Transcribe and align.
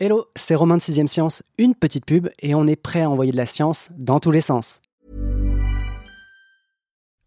Hello, 0.00 0.26
c'est 0.36 0.54
Romain 0.54 0.76
de 0.76 0.80
6ème 0.80 1.08
Science, 1.08 1.42
une 1.58 1.74
petite 1.74 2.06
pub 2.06 2.28
et 2.40 2.54
on 2.54 2.68
est 2.68 2.76
prêt 2.76 3.02
à 3.02 3.10
envoyer 3.10 3.32
de 3.32 3.36
la 3.36 3.46
science 3.46 3.88
dans 3.98 4.20
tous 4.20 4.30
les 4.30 4.40
sens. 4.40 4.80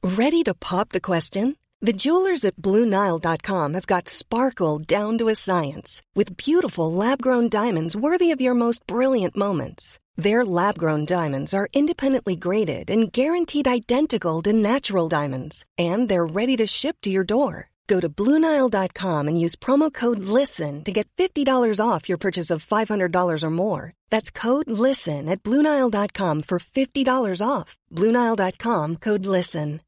Ready 0.03 0.41
to 0.43 0.53
pop 0.53 0.93
the 0.93 1.01
question? 1.01 1.55
The 1.81 1.91
jewelers 1.91 2.45
at 2.45 2.55
BlueNile.com 2.61 3.73
have 3.73 3.87
got 3.87 4.07
sparkle 4.07 4.79
down 4.79 5.17
to 5.17 5.27
a 5.27 5.35
science 5.35 6.01
with 6.15 6.37
beautiful 6.37 6.89
lab-grown 6.89 7.49
diamonds 7.49 7.97
worthy 7.97 8.31
of 8.31 8.39
your 8.39 8.53
most 8.53 8.87
brilliant 8.87 9.35
moments. 9.35 9.99
Their 10.15 10.45
lab-grown 10.45 11.03
diamonds 11.03 11.53
are 11.53 11.67
independently 11.73 12.37
graded 12.37 12.89
and 12.89 13.11
guaranteed 13.11 13.67
identical 13.67 14.41
to 14.43 14.53
natural 14.53 15.09
diamonds, 15.09 15.65
and 15.77 16.07
they're 16.07 16.25
ready 16.25 16.55
to 16.55 16.67
ship 16.67 16.95
to 17.01 17.09
your 17.09 17.25
door. 17.25 17.70
Go 17.87 17.99
to 17.99 18.09
Bluenile.com 18.09 19.27
and 19.27 19.39
use 19.39 19.55
promo 19.55 19.93
code 19.93 20.19
LISTEN 20.19 20.83
to 20.85 20.91
get 20.91 21.07
$50 21.17 21.45
off 21.79 22.07
your 22.09 22.17
purchase 22.17 22.49
of 22.49 22.65
$500 22.65 23.43
or 23.43 23.49
more. 23.49 23.93
That's 24.09 24.31
code 24.31 24.69
LISTEN 24.71 25.29
at 25.29 25.43
Bluenile.com 25.43 26.43
for 26.43 26.59
$50 26.59 27.41
off. 27.45 27.77
Bluenile.com 27.91 28.97
code 28.97 29.25
LISTEN. 29.25 29.81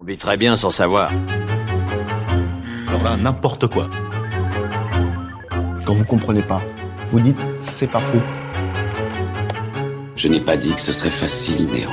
On 0.00 0.06
vit 0.06 0.18
très 0.18 0.36
bien 0.36 0.54
sans 0.56 0.70
savoir. 0.70 1.10
Alors 2.88 3.02
là, 3.02 3.16
n'importe 3.16 3.68
quoi. 3.68 3.88
Quand 5.86 5.94
vous 5.94 6.04
comprenez 6.04 6.42
pas, 6.42 6.60
vous 7.08 7.20
dites 7.20 7.38
c'est 7.62 7.86
pas 7.86 8.00
faux. 8.00 8.20
Je 10.16 10.28
n'ai 10.28 10.40
pas 10.40 10.56
dit 10.56 10.74
que 10.74 10.80
ce 10.80 10.92
serait 10.92 11.10
facile, 11.10 11.68
Néo. 11.68 11.90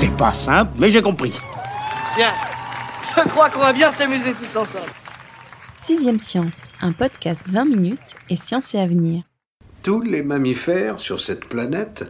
C'est 0.00 0.16
pas 0.16 0.32
simple, 0.32 0.70
mais 0.78 0.90
j'ai 0.90 1.02
compris. 1.02 1.36
Bien, 2.14 2.32
je 3.02 3.28
crois 3.30 3.50
qu'on 3.50 3.58
va 3.58 3.72
bien 3.72 3.90
s'amuser 3.90 4.32
tous 4.32 4.56
ensemble. 4.56 4.86
Sixième 5.74 6.20
Science, 6.20 6.60
un 6.80 6.92
podcast 6.92 7.40
20 7.46 7.64
minutes 7.64 8.14
et 8.30 8.36
science 8.36 8.76
et 8.76 8.78
avenir. 8.78 9.24
Tous 9.82 10.00
les 10.00 10.22
mammifères 10.22 11.00
sur 11.00 11.18
cette 11.18 11.46
planète 11.46 12.08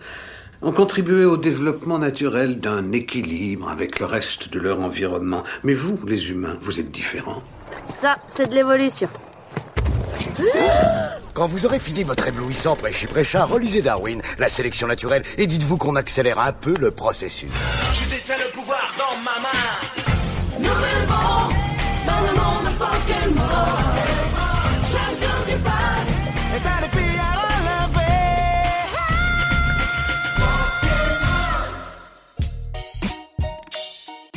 ont 0.60 0.72
contribué 0.72 1.24
au 1.24 1.38
développement 1.38 1.98
naturel 1.98 2.60
d'un 2.60 2.92
équilibre 2.92 3.70
avec 3.70 4.00
le 4.00 4.04
reste 4.04 4.52
de 4.52 4.58
leur 4.58 4.80
environnement. 4.80 5.42
Mais 5.64 5.72
vous, 5.72 5.98
les 6.06 6.28
humains, 6.28 6.58
vous 6.60 6.80
êtes 6.80 6.90
différents. 6.90 7.42
Ça, 7.86 8.18
c'est 8.26 8.50
de 8.50 8.54
l'évolution. 8.54 9.08
Quand 11.38 11.46
vous 11.46 11.66
aurez 11.66 11.78
fini 11.78 12.02
votre 12.02 12.26
éblouissant 12.26 12.74
prêchi-prêcha, 12.74 13.44
relisez 13.44 13.80
Darwin, 13.80 14.20
la 14.40 14.48
sélection 14.48 14.88
naturelle, 14.88 15.22
et 15.36 15.46
dites-vous 15.46 15.76
qu'on 15.76 15.94
accélère 15.94 16.40
un 16.40 16.52
peu 16.52 16.76
le 16.76 16.90
processus. 16.90 17.52
J'ai 17.92 18.06
détient 18.06 18.34
le 18.38 18.50
pouvoir 18.52 18.92
dans 18.98 19.16
ma 19.22 19.38
main. 19.38 19.48
Nous 20.58 20.64
vivons 20.64 21.48
dans 22.08 22.20
le 22.26 22.32
monde 22.34 22.76
Pokémon. 22.76 23.42
Chaque 24.90 25.14
jour 25.20 25.44
qui 25.46 25.54
passe 25.62 26.10
est 26.56 26.66
un 26.66 26.80
défi 26.82 27.06
à 27.20 27.30
relever. 27.94 28.18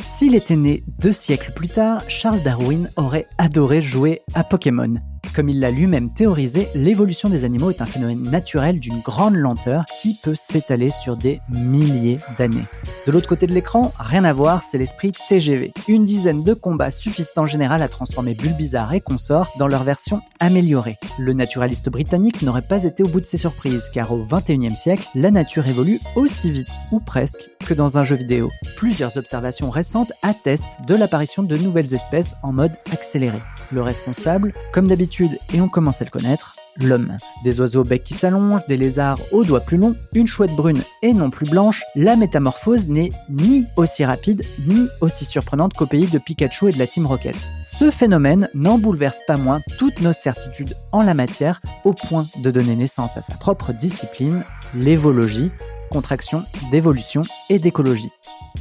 S'il 0.04 0.36
était 0.36 0.56
né 0.56 0.84
deux 1.00 1.14
siècles 1.14 1.52
plus 1.54 1.70
tard, 1.70 2.04
Charles 2.10 2.44
Darwin 2.44 2.92
aurait 2.96 3.26
adoré 3.40 3.82
jouer 3.82 4.22
à 4.36 4.44
Pokémon. 4.44 5.02
Comme 5.34 5.48
il 5.48 5.62
l'a 5.62 5.72
lui-même 5.72 6.10
théorisé, 6.10 6.68
l'évolution 6.76 7.30
des 7.30 7.46
animaux 7.46 7.70
est 7.70 7.82
un 7.82 7.86
phénomène 7.86 8.24
naturel 8.24 8.82
d'une 8.82 9.00
grande 9.00 9.36
lenteur 9.36 9.86
qui 10.02 10.18
peut 10.22 10.36
s'étaler 10.36 10.90
sur 10.90 11.16
des 11.16 11.40
milliers 11.48 12.20
d'années. 12.38 12.66
De 13.08 13.14
l'autre 13.14 13.30
côté 13.30 13.48
de 13.48 13.54
l'écran, 13.54 13.94
rien 13.98 14.26
à 14.26 14.34
voir, 14.34 14.62
c'est 14.62 14.78
l'esprit 14.78 15.14
TGV. 15.30 15.72
Une 15.88 16.04
dizaine 16.04 16.44
de 16.44 16.54
combats 16.54 16.92
suffisent 16.92 17.32
en 17.38 17.46
général 17.46 17.82
à 17.82 17.88
transformer 17.88 18.34
Bulbizarre 18.34 18.94
et 18.94 19.00
consorts 19.00 19.54
dans 19.58 19.68
leur 19.68 19.84
version 19.84 20.22
améliorée. 20.42 20.98
Le 21.18 21.32
naturaliste 21.32 21.90
britannique 21.90 22.42
n'aurait 22.42 22.62
pas 22.62 22.84
été 22.84 23.02
au 23.02 23.08
bout 23.08 23.22
de 23.22 23.26
ses 23.26 23.38
surprises, 23.38 23.90
car 23.94 24.12
au 24.12 24.26
XXIe 24.26 24.76
siècle, 24.76 25.08
la 25.16 25.32
nature 25.32 25.66
évolue 25.66 26.02
aussi 26.16 26.52
vite, 26.52 26.72
ou 26.92 27.00
presque, 27.00 27.50
que 27.66 27.74
dans 27.74 27.98
un 27.98 28.04
jeu 28.04 28.18
vidéo. 28.18 28.50
Plusieurs 28.76 29.16
observations 29.18 29.70
récentes 29.70 30.12
attestent 30.24 30.80
de 30.86 30.96
l'apparition 30.96 31.44
de 31.44 31.56
nouvelles 31.56 31.94
espèces 31.94 32.36
en 32.44 32.52
mode 32.52 32.74
accéléré. 32.92 33.40
Le 33.72 33.82
responsable, 33.82 34.54
comme 34.74 34.88
d'habitude, 34.88 35.21
et 35.54 35.62
on 35.62 35.68
commence 35.68 36.02
à 36.02 36.06
le 36.06 36.10
connaître, 36.10 36.56
l'homme. 36.78 37.18
Des 37.44 37.60
oiseaux 37.60 37.82
au 37.82 37.84
bec 37.84 38.04
qui 38.04 38.14
s'allongent, 38.14 38.62
des 38.68 38.78
lézards 38.78 39.20
aux 39.32 39.44
doigts 39.44 39.60
plus 39.60 39.78
longs, 39.78 39.96
une 40.14 40.28
chouette 40.28 40.56
brune 40.56 40.82
et 41.02 41.14
non 41.14 41.30
plus 41.30 41.50
blanche, 41.50 41.84
la 41.96 42.16
métamorphose 42.16 42.88
n'est 42.88 43.12
ni 43.30 43.66
aussi 43.76 44.06
rapide 44.06 44.44
ni 44.68 44.88
aussi 45.02 45.26
surprenante 45.26 45.74
qu'au 45.74 45.86
pays 45.86 46.08
de 46.08 46.18
Pikachu 46.18 46.70
et 46.70 46.72
de 46.72 46.80
la 46.80 46.88
Team 46.88 47.06
Rocket. 47.06 47.36
Ce 47.64 47.92
phénomène 47.92 48.50
n'en 48.54 48.78
bouleverse 48.78 49.20
pas 49.28 49.38
moins 49.38 49.62
toutes 49.78 50.02
nos 50.02 50.14
certitudes 50.14 50.76
en 50.92 51.02
la 51.02 51.14
matière, 51.14 51.62
au 51.84 51.94
point 51.94 52.26
de 52.38 52.52
donner 52.52 52.76
naissance 52.76 53.18
à 53.18 53.22
sa 53.22 53.36
propre 53.36 53.74
discipline, 53.74 54.44
l'évologie, 54.76 55.52
contraction 55.90 56.44
d'évolution 56.72 57.22
et 57.50 57.60
d'écologie. 57.60 58.12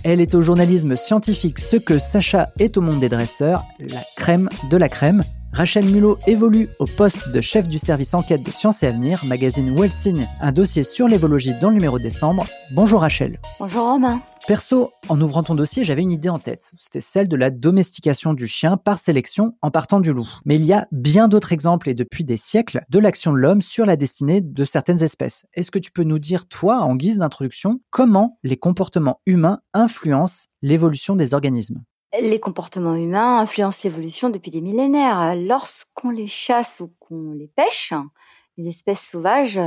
Elle 0.02 0.20
est 0.20 0.34
au 0.34 0.42
journalisme 0.42 0.96
scientifique 0.96 1.58
ce 1.58 1.76
que 1.76 1.98
Sacha 1.98 2.50
est 2.58 2.76
au 2.76 2.80
monde 2.80 3.00
des 3.00 3.08
dresseurs, 3.08 3.64
la 3.78 4.00
crème 4.16 4.48
de 4.70 4.76
la 4.76 4.88
crème. 4.88 5.22
Rachel 5.52 5.84
Mulot 5.84 6.18
évolue 6.26 6.68
au 6.78 6.86
poste 6.86 7.32
de 7.32 7.40
chef 7.40 7.68
du 7.68 7.78
service 7.78 8.14
enquête 8.14 8.42
de 8.42 8.50
Sciences 8.50 8.82
et 8.82 8.86
Avenir, 8.86 9.24
magazine 9.24 9.74
signe 9.90 10.28
un 10.40 10.52
dossier 10.52 10.82
sur 10.84 11.08
l'évologie 11.08 11.54
dans 11.60 11.68
le 11.68 11.74
numéro 11.74 11.98
de 11.98 12.04
décembre. 12.04 12.46
Bonjour 12.72 13.00
Rachel. 13.00 13.40
Bonjour 13.58 13.84
Romain. 13.84 14.22
Perso, 14.46 14.90
en 15.08 15.20
ouvrant 15.20 15.42
ton 15.42 15.54
dossier, 15.54 15.84
j'avais 15.84 16.02
une 16.02 16.12
idée 16.12 16.28
en 16.28 16.38
tête. 16.38 16.72
C'était 16.78 17.00
celle 17.00 17.28
de 17.28 17.36
la 17.36 17.50
domestication 17.50 18.32
du 18.32 18.46
chien 18.46 18.76
par 18.76 18.98
sélection 18.98 19.56
en 19.60 19.70
partant 19.70 20.00
du 20.00 20.12
loup. 20.12 20.28
Mais 20.44 20.54
il 20.54 20.64
y 20.64 20.72
a 20.72 20.86
bien 20.92 21.28
d'autres 21.28 21.52
exemples 21.52 21.90
et 21.90 21.94
depuis 21.94 22.24
des 22.24 22.36
siècles 22.36 22.82
de 22.88 22.98
l'action 22.98 23.32
de 23.32 23.38
l'homme 23.38 23.60
sur 23.60 23.86
la 23.86 23.96
destinée 23.96 24.40
de 24.40 24.64
certaines 24.64 25.02
espèces. 25.02 25.44
Est-ce 25.54 25.70
que 25.70 25.78
tu 25.78 25.90
peux 25.90 26.04
nous 26.04 26.18
dire, 26.18 26.46
toi, 26.46 26.80
en 26.80 26.94
guise 26.94 27.18
d'introduction, 27.18 27.80
comment 27.90 28.38
les 28.42 28.56
comportements 28.56 29.20
humains 29.26 29.60
influencent 29.74 30.46
l'évolution 30.62 31.16
des 31.16 31.34
organismes? 31.34 31.82
Les 32.18 32.40
comportements 32.40 32.94
humains 32.94 33.38
influencent 33.38 33.80
l'évolution 33.84 34.30
depuis 34.30 34.50
des 34.50 34.60
millénaires. 34.60 35.34
Lorsqu'on 35.36 36.10
les 36.10 36.26
chasse 36.26 36.80
ou 36.80 36.92
qu'on 36.98 37.32
les 37.32 37.48
pêche, 37.48 37.92
les 38.56 38.68
espèces 38.68 39.06
sauvages 39.08 39.60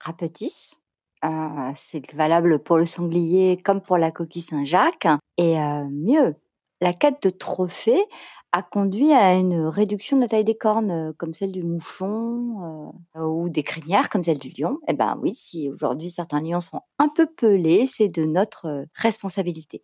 rapetissent. 0.00 0.80
Euh, 1.24 1.72
c'est 1.74 2.12
valable 2.12 2.62
pour 2.62 2.76
le 2.76 2.86
sanglier 2.86 3.60
comme 3.64 3.80
pour 3.80 3.98
la 3.98 4.10
coquille 4.10 4.42
Saint-Jacques. 4.42 5.08
Et 5.38 5.58
euh, 5.58 5.84
mieux, 5.90 6.36
la 6.80 6.92
quête 6.92 7.22
de 7.22 7.30
trophées 7.30 8.04
a 8.52 8.62
conduit 8.62 9.12
à 9.12 9.34
une 9.34 9.66
réduction 9.66 10.16
de 10.16 10.22
la 10.22 10.28
taille 10.28 10.44
des 10.44 10.56
cornes, 10.56 10.90
euh, 10.90 11.12
comme 11.16 11.34
celle 11.34 11.52
du 11.52 11.62
mouchon, 11.62 12.92
euh, 13.16 13.24
ou 13.24 13.48
des 13.48 13.62
crinières, 13.62 14.08
comme 14.08 14.22
celle 14.22 14.38
du 14.38 14.50
lion. 14.50 14.78
Eh 14.88 14.94
ben 14.94 15.18
oui, 15.20 15.34
si 15.34 15.70
aujourd'hui 15.70 16.10
certains 16.10 16.40
lions 16.40 16.60
sont 16.60 16.80
un 16.98 17.08
peu 17.08 17.26
pelés, 17.26 17.86
c'est 17.86 18.08
de 18.08 18.24
notre 18.24 18.86
responsabilité. 18.94 19.82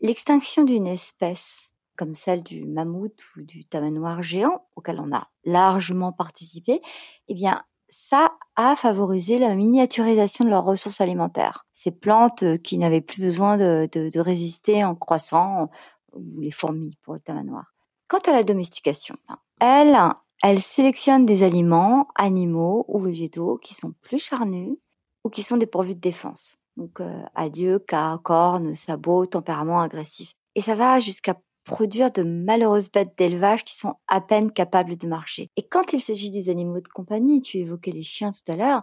L'extinction 0.00 0.64
d'une 0.64 0.86
espèce 0.86 1.68
comme 1.98 2.14
celle 2.14 2.42
du 2.44 2.64
mammouth 2.64 3.20
ou 3.36 3.42
du 3.42 3.64
tamanoir 3.64 4.22
géant, 4.22 4.64
auquel 4.76 5.00
on 5.00 5.12
a 5.12 5.28
largement 5.44 6.12
participé, 6.12 6.80
eh 7.26 7.34
bien, 7.34 7.60
ça 7.88 8.32
a 8.54 8.76
favorisé 8.76 9.38
la 9.38 9.54
miniaturisation 9.54 10.44
de 10.44 10.50
leurs 10.50 10.64
ressources 10.64 11.00
alimentaires. 11.00 11.66
Ces 11.74 11.90
plantes 11.90 12.44
euh, 12.44 12.56
qui 12.56 12.78
n'avaient 12.78 13.00
plus 13.00 13.20
besoin 13.20 13.56
de, 13.56 14.18
résister 14.20 14.84
en 14.84 14.94
croissant, 14.94 15.70
ou 16.12 16.40
les 16.40 16.50
fourmis 16.50 16.96
pour 17.02 17.14
le 17.14 17.20
tamanoir. 17.20 17.74
Quant 18.06 18.20
à 18.26 18.32
la 18.32 18.44
domestication, 18.44 19.16
elle, 19.60 19.96
elle 20.42 20.60
sélectionne 20.60 21.26
des 21.26 21.42
aliments, 21.42 22.08
animaux 22.14 22.84
ou 22.88 23.00
végétaux 23.00 23.58
qui 23.58 23.74
sont 23.74 23.92
plus 24.02 24.18
charnus 24.18 24.76
ou 25.24 25.30
qui 25.30 25.42
sont 25.42 25.56
dépourvus 25.56 25.94
de 25.94 26.00
défense. 26.00 26.57
Donc, 26.78 27.00
euh, 27.00 27.22
adieu, 27.34 27.80
cas, 27.80 28.18
cornes, 28.22 28.74
sabots, 28.74 29.26
tempérament 29.26 29.80
agressif. 29.80 30.32
Et 30.54 30.60
ça 30.60 30.76
va 30.76 31.00
jusqu'à 31.00 31.36
produire 31.64 32.12
de 32.12 32.22
malheureuses 32.22 32.90
bêtes 32.90 33.12
d'élevage 33.18 33.64
qui 33.64 33.76
sont 33.76 33.94
à 34.06 34.20
peine 34.20 34.52
capables 34.52 34.96
de 34.96 35.08
marcher. 35.08 35.50
Et 35.56 35.66
quand 35.66 35.92
il 35.92 36.00
s'agit 36.00 36.30
des 36.30 36.48
animaux 36.48 36.80
de 36.80 36.88
compagnie, 36.88 37.40
tu 37.40 37.58
évoquais 37.58 37.90
les 37.90 38.04
chiens 38.04 38.30
tout 38.30 38.50
à 38.50 38.56
l'heure, 38.56 38.82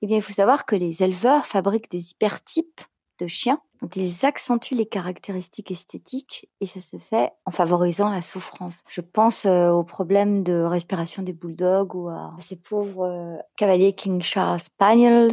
eh 0.00 0.06
bien, 0.06 0.16
il 0.16 0.22
faut 0.22 0.32
savoir 0.32 0.64
que 0.64 0.76
les 0.76 1.02
éleveurs 1.02 1.46
fabriquent 1.46 1.90
des 1.90 2.10
hypertypes 2.10 2.80
de 3.20 3.26
chiens 3.26 3.60
dont 3.82 3.88
ils 3.88 4.24
accentuent 4.24 4.74
les 4.74 4.86
caractéristiques 4.86 5.70
esthétiques 5.70 6.48
et 6.60 6.66
ça 6.66 6.80
se 6.80 6.96
fait 6.96 7.32
en 7.44 7.50
favorisant 7.50 8.08
la 8.08 8.22
souffrance. 8.22 8.82
Je 8.88 9.02
pense 9.02 9.44
euh, 9.44 9.70
au 9.70 9.84
problème 9.84 10.42
de 10.42 10.54
respiration 10.62 11.22
des 11.22 11.34
bulldogs 11.34 11.94
ou 11.94 12.08
à 12.08 12.34
ces 12.40 12.56
pauvres 12.56 13.06
euh, 13.06 13.36
cavaliers 13.56 13.92
King 13.92 14.22
Charles 14.22 14.60
Spaniels 14.60 15.32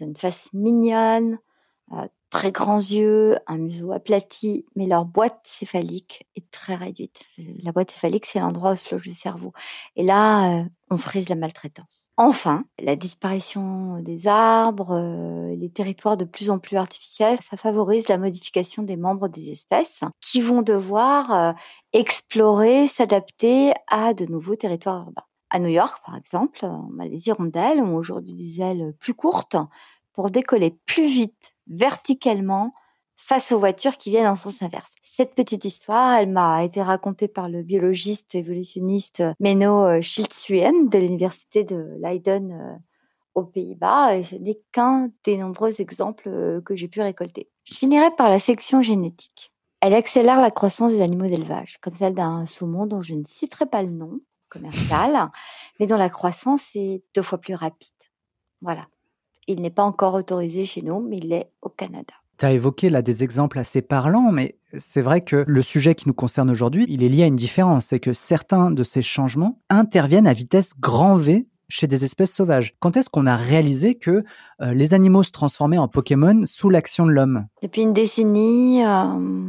une 0.00 0.16
face 0.16 0.48
mignonne, 0.52 1.38
euh, 1.92 2.06
très 2.30 2.52
grands 2.52 2.76
yeux, 2.76 3.36
un 3.46 3.56
museau 3.56 3.90
aplati, 3.92 4.66
mais 4.76 4.86
leur 4.86 5.06
boîte 5.06 5.40
céphalique 5.44 6.26
est 6.36 6.50
très 6.50 6.74
réduite. 6.74 7.22
La 7.62 7.72
boîte 7.72 7.90
céphalique, 7.90 8.26
c'est 8.26 8.38
l'endroit 8.40 8.72
où 8.72 8.76
se 8.76 8.94
loge 8.94 9.06
le 9.06 9.14
cerveau. 9.14 9.52
Et 9.96 10.02
là, 10.02 10.60
euh, 10.60 10.64
on 10.90 10.98
frise 10.98 11.30
la 11.30 11.36
maltraitance. 11.36 12.10
Enfin, 12.18 12.64
la 12.78 12.96
disparition 12.96 14.02
des 14.02 14.28
arbres, 14.28 14.92
euh, 14.92 15.54
les 15.56 15.70
territoires 15.70 16.18
de 16.18 16.26
plus 16.26 16.50
en 16.50 16.58
plus 16.58 16.76
artificiels, 16.76 17.38
ça 17.40 17.56
favorise 17.56 18.08
la 18.08 18.18
modification 18.18 18.82
des 18.82 18.98
membres 18.98 19.28
des 19.28 19.50
espèces 19.50 20.00
qui 20.20 20.42
vont 20.42 20.60
devoir 20.60 21.54
explorer, 21.94 22.86
s'adapter 22.86 23.72
à 23.86 24.12
de 24.12 24.26
nouveaux 24.26 24.56
territoires 24.56 25.04
urbains. 25.06 25.27
À 25.50 25.60
New 25.60 25.68
York, 25.68 26.02
par 26.04 26.16
exemple, 26.16 26.58
on 26.62 26.98
a 26.98 27.06
les 27.06 27.28
hirondelles 27.28 27.80
ont 27.80 27.96
aujourd'hui 27.96 28.34
des 28.34 28.60
ailes 28.60 28.94
plus 28.98 29.14
courtes 29.14 29.56
pour 30.12 30.30
décoller 30.30 30.76
plus 30.84 31.06
vite 31.06 31.54
verticalement 31.68 32.74
face 33.16 33.52
aux 33.52 33.58
voitures 33.58 33.96
qui 33.98 34.10
viennent 34.10 34.26
en 34.26 34.36
sens 34.36 34.62
inverse. 34.62 34.90
Cette 35.02 35.34
petite 35.34 35.64
histoire, 35.64 36.14
elle 36.14 36.30
m'a 36.30 36.62
été 36.62 36.80
racontée 36.82 37.28
par 37.28 37.48
le 37.48 37.62
biologiste 37.62 38.34
évolutionniste 38.34 39.22
Menno 39.40 40.00
Schiltzuyen 40.00 40.84
de 40.84 40.98
l'université 40.98 41.64
de 41.64 41.96
Leiden 42.00 42.52
euh, 42.52 42.76
aux 43.34 43.44
Pays-Bas 43.44 44.16
et 44.16 44.24
ce 44.24 44.36
n'est 44.36 44.60
qu'un 44.70 45.10
des 45.24 45.36
nombreux 45.36 45.80
exemples 45.80 46.28
euh, 46.28 46.60
que 46.60 46.76
j'ai 46.76 46.88
pu 46.88 47.00
récolter. 47.00 47.50
Je 47.64 47.74
finirai 47.74 48.10
par 48.16 48.30
la 48.30 48.38
sélection 48.38 48.82
génétique. 48.82 49.52
Elle 49.80 49.94
accélère 49.94 50.40
la 50.40 50.50
croissance 50.50 50.92
des 50.92 51.00
animaux 51.00 51.26
d'élevage, 51.26 51.78
comme 51.80 51.94
celle 51.94 52.14
d'un 52.14 52.46
saumon 52.46 52.86
dont 52.86 53.02
je 53.02 53.14
ne 53.14 53.24
citerai 53.24 53.66
pas 53.66 53.82
le 53.82 53.90
nom 53.90 54.20
commercial, 54.48 55.30
mais 55.78 55.86
dont 55.86 55.96
la 55.96 56.10
croissance 56.10 56.70
est 56.74 57.02
deux 57.14 57.22
fois 57.22 57.38
plus 57.38 57.54
rapide. 57.54 57.88
Voilà. 58.60 58.86
Il 59.46 59.62
n'est 59.62 59.70
pas 59.70 59.84
encore 59.84 60.14
autorisé 60.14 60.64
chez 60.64 60.82
nous, 60.82 61.00
mais 61.00 61.18
il 61.18 61.32
est 61.32 61.50
au 61.62 61.68
Canada. 61.68 62.14
Tu 62.38 62.44
as 62.44 62.52
évoqué 62.52 62.90
là 62.90 63.02
des 63.02 63.24
exemples 63.24 63.58
assez 63.58 63.82
parlants, 63.82 64.30
mais 64.30 64.58
c'est 64.76 65.00
vrai 65.00 65.22
que 65.22 65.44
le 65.46 65.62
sujet 65.62 65.94
qui 65.94 66.06
nous 66.06 66.14
concerne 66.14 66.50
aujourd'hui, 66.50 66.86
il 66.88 67.02
est 67.02 67.08
lié 67.08 67.24
à 67.24 67.26
une 67.26 67.36
différence. 67.36 67.86
C'est 67.86 67.98
que 67.98 68.12
certains 68.12 68.70
de 68.70 68.82
ces 68.84 69.02
changements 69.02 69.60
interviennent 69.70 70.26
à 70.26 70.32
vitesse 70.32 70.74
grand 70.78 71.16
V 71.16 71.48
chez 71.68 71.86
des 71.86 72.04
espèces 72.04 72.34
sauvages. 72.34 72.74
Quand 72.80 72.96
est-ce 72.96 73.10
qu'on 73.10 73.26
a 73.26 73.36
réalisé 73.36 73.94
que 73.94 74.24
euh, 74.62 74.72
les 74.72 74.94
animaux 74.94 75.22
se 75.22 75.30
transformaient 75.30 75.78
en 75.78 75.88
Pokémon 75.88 76.42
sous 76.44 76.70
l'action 76.70 77.06
de 77.06 77.12
l'homme? 77.12 77.46
Depuis 77.62 77.82
une 77.82 77.92
décennie, 77.92 78.84
euh, 78.84 79.47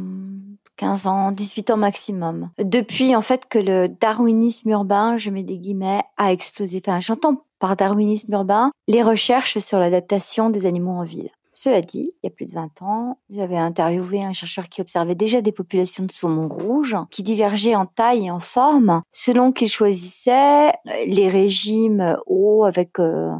15 0.80 1.06
ans, 1.06 1.30
18 1.30 1.72
ans 1.72 1.76
maximum. 1.76 2.48
Depuis 2.58 3.14
en 3.14 3.20
fait 3.20 3.46
que 3.46 3.58
le 3.58 3.88
darwinisme 3.88 4.70
urbain, 4.70 5.18
je 5.18 5.30
mets 5.30 5.42
des 5.42 5.58
guillemets, 5.58 6.02
a 6.16 6.32
explosé. 6.32 6.80
Enfin, 6.82 7.00
j'entends 7.00 7.44
par 7.58 7.76
darwinisme 7.76 8.32
urbain 8.32 8.70
les 8.88 9.02
recherches 9.02 9.58
sur 9.58 9.78
l'adaptation 9.78 10.48
des 10.48 10.64
animaux 10.64 10.92
en 10.92 11.04
ville. 11.04 11.28
Cela 11.52 11.82
dit, 11.82 12.14
il 12.22 12.26
y 12.26 12.28
a 12.28 12.30
plus 12.30 12.46
de 12.46 12.52
20 12.52 12.80
ans, 12.80 13.18
j'avais 13.28 13.58
interviewé 13.58 14.24
un 14.24 14.32
chercheur 14.32 14.70
qui 14.70 14.80
observait 14.80 15.14
déjà 15.14 15.42
des 15.42 15.52
populations 15.52 16.06
de 16.06 16.12
saumons 16.12 16.48
rouges 16.48 16.96
qui 17.10 17.22
divergeaient 17.22 17.74
en 17.74 17.84
taille 17.84 18.28
et 18.28 18.30
en 18.30 18.40
forme 18.40 19.02
selon 19.12 19.52
qu'il 19.52 19.68
choisissait 19.68 20.72
les 21.06 21.28
régimes 21.28 22.16
hauts 22.24 22.64
avec 22.64 22.98
euh, 22.98 23.34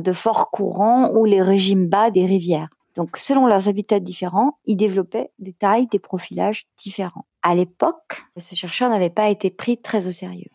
de 0.00 0.12
forts 0.12 0.52
courants 0.52 1.10
ou 1.14 1.24
les 1.24 1.42
régimes 1.42 1.88
bas 1.88 2.12
des 2.12 2.26
rivières. 2.26 2.68
Donc, 2.96 3.16
selon 3.16 3.46
leurs 3.46 3.68
habitats 3.68 4.00
différents, 4.00 4.58
ils 4.64 4.76
développaient 4.76 5.30
des 5.38 5.52
tailles, 5.52 5.86
des 5.88 5.98
profilages 5.98 6.64
différents. 6.78 7.26
À 7.42 7.54
l'époque, 7.54 8.22
ce 8.36 8.54
chercheur 8.54 8.90
n'avait 8.90 9.10
pas 9.10 9.28
été 9.28 9.50
pris 9.50 9.78
très 9.78 10.06
au 10.06 10.10
sérieux. 10.10 10.50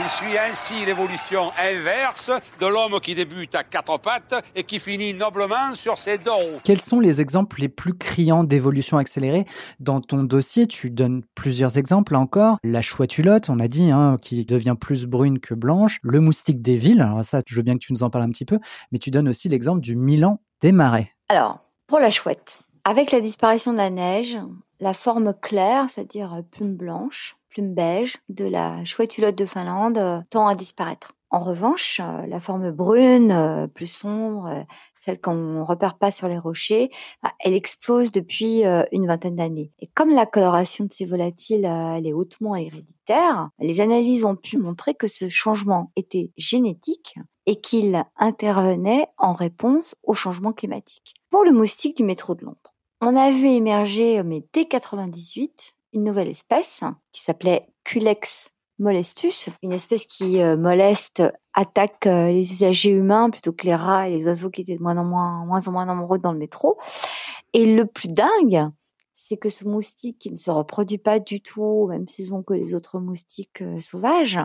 Il 0.00 0.08
suit 0.08 0.38
ainsi 0.38 0.86
l'évolution 0.86 1.50
inverse 1.58 2.30
de 2.60 2.66
l'homme 2.66 3.00
qui 3.00 3.16
débute 3.16 3.56
à 3.56 3.64
quatre 3.64 3.98
pattes 3.98 4.44
et 4.54 4.62
qui 4.62 4.78
finit 4.78 5.12
noblement 5.12 5.74
sur 5.74 5.98
ses 5.98 6.18
dos. 6.18 6.60
Quels 6.62 6.80
sont 6.80 7.00
les 7.00 7.20
exemples 7.20 7.60
les 7.60 7.68
plus 7.68 7.94
criants 7.94 8.44
d'évolution 8.44 8.98
accélérée 8.98 9.44
Dans 9.80 10.00
ton 10.00 10.22
dossier, 10.22 10.68
tu 10.68 10.90
donnes 10.90 11.24
plusieurs 11.34 11.78
exemples 11.78 12.12
là 12.12 12.20
encore. 12.20 12.58
La 12.62 12.80
chouette-hulotte, 12.80 13.50
on 13.50 13.58
a 13.58 13.66
dit, 13.66 13.90
hein, 13.90 14.18
qui 14.22 14.44
devient 14.44 14.76
plus 14.80 15.06
brune 15.06 15.40
que 15.40 15.54
blanche. 15.54 15.98
Le 16.02 16.20
moustique 16.20 16.62
des 16.62 16.76
villes, 16.76 17.00
alors 17.00 17.24
ça, 17.24 17.40
je 17.44 17.56
veux 17.56 17.62
bien 17.62 17.74
que 17.74 17.84
tu 17.84 17.92
nous 17.92 18.04
en 18.04 18.10
parles 18.10 18.24
un 18.24 18.30
petit 18.30 18.44
peu. 18.44 18.60
Mais 18.92 18.98
tu 18.98 19.10
donnes 19.10 19.28
aussi 19.28 19.48
l'exemple 19.48 19.80
du 19.80 19.96
Milan 19.96 20.40
des 20.60 20.70
marais. 20.70 21.12
Alors, 21.30 21.58
pour 21.86 21.98
la 21.98 22.08
chouette, 22.08 22.60
avec 22.84 23.12
la 23.12 23.20
disparition 23.20 23.72
de 23.72 23.76
la 23.76 23.90
neige, 23.90 24.38
la 24.80 24.94
forme 24.94 25.34
claire, 25.34 25.90
c'est-à-dire 25.90 26.42
plume 26.50 26.74
blanche, 26.74 27.36
plume 27.50 27.74
beige 27.74 28.16
de 28.30 28.46
la 28.46 28.82
chouette-hulotte 28.86 29.34
de 29.34 29.44
Finlande 29.44 29.98
euh, 29.98 30.20
tend 30.30 30.48
à 30.48 30.54
disparaître. 30.54 31.12
En 31.28 31.40
revanche, 31.40 32.00
euh, 32.02 32.26
la 32.26 32.40
forme 32.40 32.70
brune, 32.70 33.30
euh, 33.30 33.66
plus 33.66 33.92
sombre, 33.92 34.64
celle 34.98 35.20
qu'on 35.20 35.66
repère 35.66 35.98
pas 35.98 36.10
sur 36.10 36.28
les 36.28 36.38
rochers, 36.38 36.90
bah, 37.22 37.32
elle 37.40 37.52
explose 37.52 38.10
depuis 38.10 38.62
une 38.90 39.06
vingtaine 39.06 39.36
d'années. 39.36 39.70
Et 39.80 39.86
comme 39.86 40.10
la 40.10 40.24
coloration 40.24 40.86
de 40.86 40.92
ces 40.92 41.04
volatiles 41.04 41.66
elle 41.66 42.06
est 42.06 42.12
hautement 42.14 42.56
héréditaire, 42.56 43.50
les 43.58 43.80
analyses 43.82 44.24
ont 44.24 44.34
pu 44.34 44.56
montrer 44.56 44.94
que 44.94 45.06
ce 45.06 45.28
changement 45.28 45.92
était 45.94 46.32
génétique 46.36 47.16
et 47.48 47.56
qu'il 47.56 48.04
intervenait 48.18 49.08
en 49.16 49.32
réponse 49.32 49.96
au 50.02 50.12
changement 50.12 50.52
climatique. 50.52 51.14
Pour 51.30 51.44
le 51.44 51.52
moustique 51.52 51.96
du 51.96 52.04
métro 52.04 52.34
de 52.34 52.44
Londres, 52.44 52.74
on 53.00 53.16
a 53.16 53.30
vu 53.30 53.46
émerger, 53.46 54.22
mais 54.22 54.44
dès 54.52 54.66
98, 54.66 55.72
une 55.94 56.04
nouvelle 56.04 56.28
espèce 56.28 56.84
qui 57.10 57.22
s'appelait 57.22 57.66
Culex 57.84 58.50
molestus, 58.78 59.48
une 59.62 59.72
espèce 59.72 60.04
qui 60.04 60.42
euh, 60.42 60.58
moleste, 60.58 61.22
attaque 61.54 62.06
euh, 62.06 62.26
les 62.26 62.52
usagers 62.52 62.90
humains 62.90 63.30
plutôt 63.30 63.54
que 63.54 63.64
les 63.64 63.74
rats 63.74 64.10
et 64.10 64.18
les 64.18 64.24
oiseaux 64.26 64.50
qui 64.50 64.60
étaient 64.60 64.76
de 64.76 64.82
moins 64.82 64.98
en 64.98 65.04
moins, 65.04 65.46
moins 65.46 65.66
en 65.66 65.72
moins 65.72 65.86
nombreux 65.86 66.18
dans 66.18 66.32
le 66.32 66.38
métro. 66.38 66.76
Et 67.54 67.64
le 67.64 67.86
plus 67.86 68.08
dingue, 68.08 68.68
c'est 69.16 69.38
que 69.38 69.48
ce 69.48 69.66
moustique 69.66 70.18
qui 70.18 70.30
ne 70.30 70.36
se 70.36 70.50
reproduit 70.50 70.98
pas 70.98 71.18
du 71.18 71.40
tout, 71.40 71.86
même 71.88 72.08
saison 72.08 72.42
que 72.42 72.52
les 72.52 72.74
autres 72.74 73.00
moustiques 73.00 73.62
euh, 73.62 73.80
sauvages, 73.80 74.38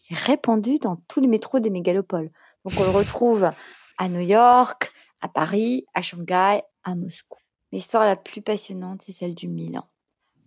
s'est 0.00 0.14
répandu 0.14 0.78
dans 0.78 0.96
tous 1.08 1.20
les 1.20 1.28
métros 1.28 1.60
des 1.60 1.68
mégalopoles. 1.68 2.30
Donc 2.64 2.74
on 2.80 2.84
le 2.84 2.90
retrouve 2.90 3.52
à 3.98 4.08
New 4.08 4.20
York, 4.20 4.94
à 5.20 5.28
Paris, 5.28 5.84
à 5.92 6.00
Shanghai, 6.00 6.62
à 6.84 6.94
Moscou. 6.94 7.38
L'histoire 7.70 8.06
la 8.06 8.16
plus 8.16 8.40
passionnante, 8.40 9.02
c'est 9.02 9.12
celle 9.12 9.34
du 9.34 9.46
Milan. 9.46 9.84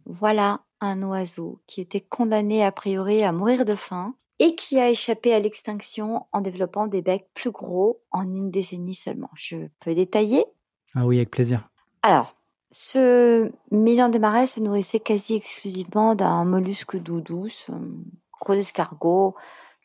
Voilà 0.06 0.62
un 0.82 1.04
oiseau 1.04 1.62
qui 1.68 1.82
était 1.82 2.02
condamné 2.02 2.66
a 2.66 2.72
priori 2.72 3.24
à 3.24 3.32
mourir 3.32 3.64
de 3.64 3.76
faim 3.76 4.16
et 4.40 4.56
qui 4.56 4.80
a 4.80 4.90
échappé 4.90 5.34
à 5.34 5.40
l'extinction 5.40 6.26
en 6.32 6.42
développant 6.42 6.88
des 6.88 7.04
becs 7.04 7.30
plus 7.36 7.52
gros 7.52 8.02
en 8.12 8.24
une 8.24 8.50
décennie 8.50 8.96
seulement. 8.96 9.30
Je 9.36 9.68
peux 9.80 9.94
détailler? 9.94 10.46
Ah 10.96 11.06
oui, 11.06 11.18
avec 11.18 11.30
plaisir. 11.30 11.70
Alors, 12.02 12.36
ce 12.72 13.52
Milan 13.70 14.10
des 14.10 14.18
marais 14.18 14.48
se 14.48 14.60
nourrissait 14.60 15.00
quasi 15.00 15.36
exclusivement 15.36 16.16
d'un 16.16 16.44
mollusque 16.44 16.98
d'eau 16.98 17.22
douce, 17.22 17.70
gros 18.44 18.54
escargot, 18.54 19.36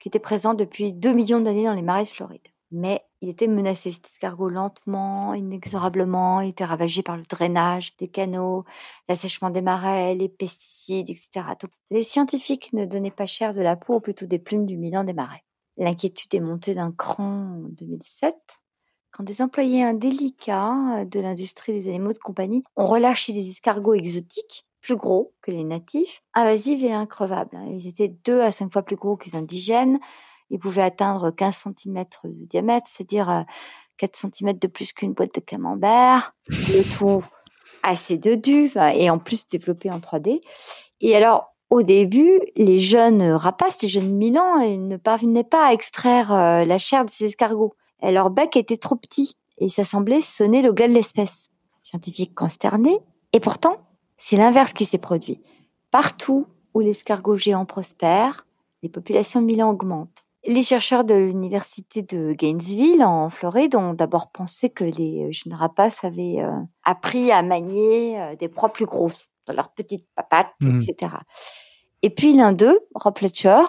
qui 0.00 0.08
était 0.08 0.18
présent 0.18 0.54
depuis 0.54 0.92
2 0.92 1.12
millions 1.12 1.40
d'années 1.40 1.64
dans 1.64 1.74
les 1.74 1.82
marais 1.82 2.04
de 2.04 2.08
Floride. 2.08 2.46
Mais 2.70 3.02
il 3.22 3.30
était 3.30 3.46
menacé, 3.46 3.92
cet 3.92 4.06
escargot, 4.06 4.50
lentement, 4.50 5.32
inexorablement. 5.32 6.42
Il 6.42 6.50
était 6.50 6.64
ravagé 6.64 7.02
par 7.02 7.16
le 7.16 7.24
drainage 7.24 7.96
des 7.96 8.08
canaux, 8.08 8.64
l'assèchement 9.08 9.50
des 9.50 9.62
marais, 9.62 10.14
les 10.14 10.28
pesticides, 10.28 11.08
etc. 11.08 11.46
les 11.90 12.02
scientifiques 12.02 12.72
ne 12.74 12.84
donnaient 12.84 13.10
pas 13.10 13.26
cher 13.26 13.54
de 13.54 13.62
la 13.62 13.76
peau, 13.76 13.96
ou 13.96 14.00
plutôt 14.00 14.26
des 14.26 14.38
plumes 14.38 14.66
du 14.66 14.76
Milan 14.76 15.04
des 15.04 15.14
marais. 15.14 15.42
L'inquiétude 15.78 16.34
est 16.34 16.40
montée 16.40 16.74
d'un 16.74 16.92
cran 16.92 17.62
en 17.64 17.68
2007, 17.70 18.36
quand 19.10 19.24
des 19.24 19.40
employés 19.40 19.82
indélicats 19.82 21.04
de 21.06 21.20
l'industrie 21.20 21.72
des 21.72 21.88
animaux 21.88 22.12
de 22.12 22.18
compagnie 22.18 22.62
ont 22.76 22.84
relâché 22.84 23.32
des 23.32 23.48
escargots 23.48 23.94
exotiques 23.94 24.67
plus 24.80 24.96
gros 24.96 25.32
que 25.42 25.50
les 25.50 25.64
natifs, 25.64 26.22
invasifs 26.34 26.82
et 26.82 26.92
increvables. 26.92 27.58
Ils 27.68 27.88
étaient 27.88 28.14
deux 28.24 28.40
à 28.40 28.50
cinq 28.50 28.72
fois 28.72 28.82
plus 28.82 28.96
gros 28.96 29.16
que 29.16 29.26
les 29.26 29.36
indigènes, 29.36 29.98
il 30.50 30.58
pouvait 30.58 30.82
atteindre 30.82 31.30
15 31.30 31.66
cm 31.76 32.04
de 32.24 32.46
diamètre, 32.46 32.86
c'est-à-dire 32.90 33.44
4 33.98 34.24
euh, 34.24 34.28
cm 34.32 34.58
de 34.58 34.66
plus 34.66 34.92
qu'une 34.92 35.12
boîte 35.12 35.34
de 35.34 35.40
camembert, 35.40 36.34
le 36.48 36.98
tout 36.98 37.22
assez 37.82 38.18
de 38.18 38.34
du, 38.34 38.72
et 38.94 39.08
en 39.10 39.18
plus 39.18 39.48
développé 39.48 39.90
en 39.90 39.98
3D. 39.98 40.40
Et 41.00 41.16
alors, 41.16 41.54
au 41.70 41.82
début, 41.82 42.40
les 42.56 42.80
jeunes 42.80 43.22
rapaces, 43.22 43.80
les 43.82 43.88
jeunes 43.88 44.14
Milan, 44.14 44.58
ne 44.58 44.96
parvenaient 44.96 45.44
pas 45.44 45.66
à 45.66 45.72
extraire 45.72 46.32
euh, 46.32 46.64
la 46.64 46.78
chair 46.78 47.04
de 47.04 47.10
ces 47.10 47.26
escargots. 47.26 47.74
Et 48.02 48.10
leur 48.10 48.30
bec 48.30 48.56
était 48.56 48.76
trop 48.76 48.96
petit 48.96 49.36
et 49.58 49.68
ça 49.68 49.84
semblait 49.84 50.20
sonner 50.20 50.62
le 50.62 50.72
glas 50.72 50.88
de 50.88 50.92
l'espèce. 50.92 51.50
Scientifiques 51.82 52.34
consternés. 52.34 52.98
Et 53.32 53.40
pourtant, 53.40 53.76
c'est 54.18 54.36
l'inverse 54.36 54.72
qui 54.72 54.84
s'est 54.84 54.98
produit. 54.98 55.40
Partout 55.90 56.46
où 56.74 56.80
l'escargot 56.80 57.36
géant 57.36 57.64
prospère, 57.64 58.46
les 58.82 58.88
populations 58.88 59.40
de 59.40 59.46
Milan 59.46 59.70
augmentent. 59.70 60.24
Les 60.46 60.62
chercheurs 60.62 61.04
de 61.04 61.14
l'université 61.14 62.02
de 62.02 62.32
Gainesville, 62.32 63.02
en 63.02 63.28
Floride, 63.28 63.74
ont 63.74 63.92
d'abord 63.92 64.30
pensé 64.30 64.70
que 64.70 64.84
les 64.84 65.24
euh, 65.24 65.32
jeunes 65.32 65.54
rapaces 65.54 66.04
avaient 66.04 66.40
euh, 66.40 66.52
appris 66.84 67.32
à 67.32 67.42
manier 67.42 68.20
euh, 68.20 68.36
des 68.36 68.48
proies 68.48 68.72
plus 68.72 68.86
grosses 68.86 69.28
dans 69.46 69.54
leurs 69.54 69.72
petites 69.72 70.06
papates, 70.14 70.52
mmh. 70.60 70.80
etc. 70.80 71.12
Et 72.02 72.10
puis 72.10 72.34
l'un 72.34 72.52
d'eux, 72.52 72.78
Rob 72.94 73.18
Fletcher, 73.18 73.62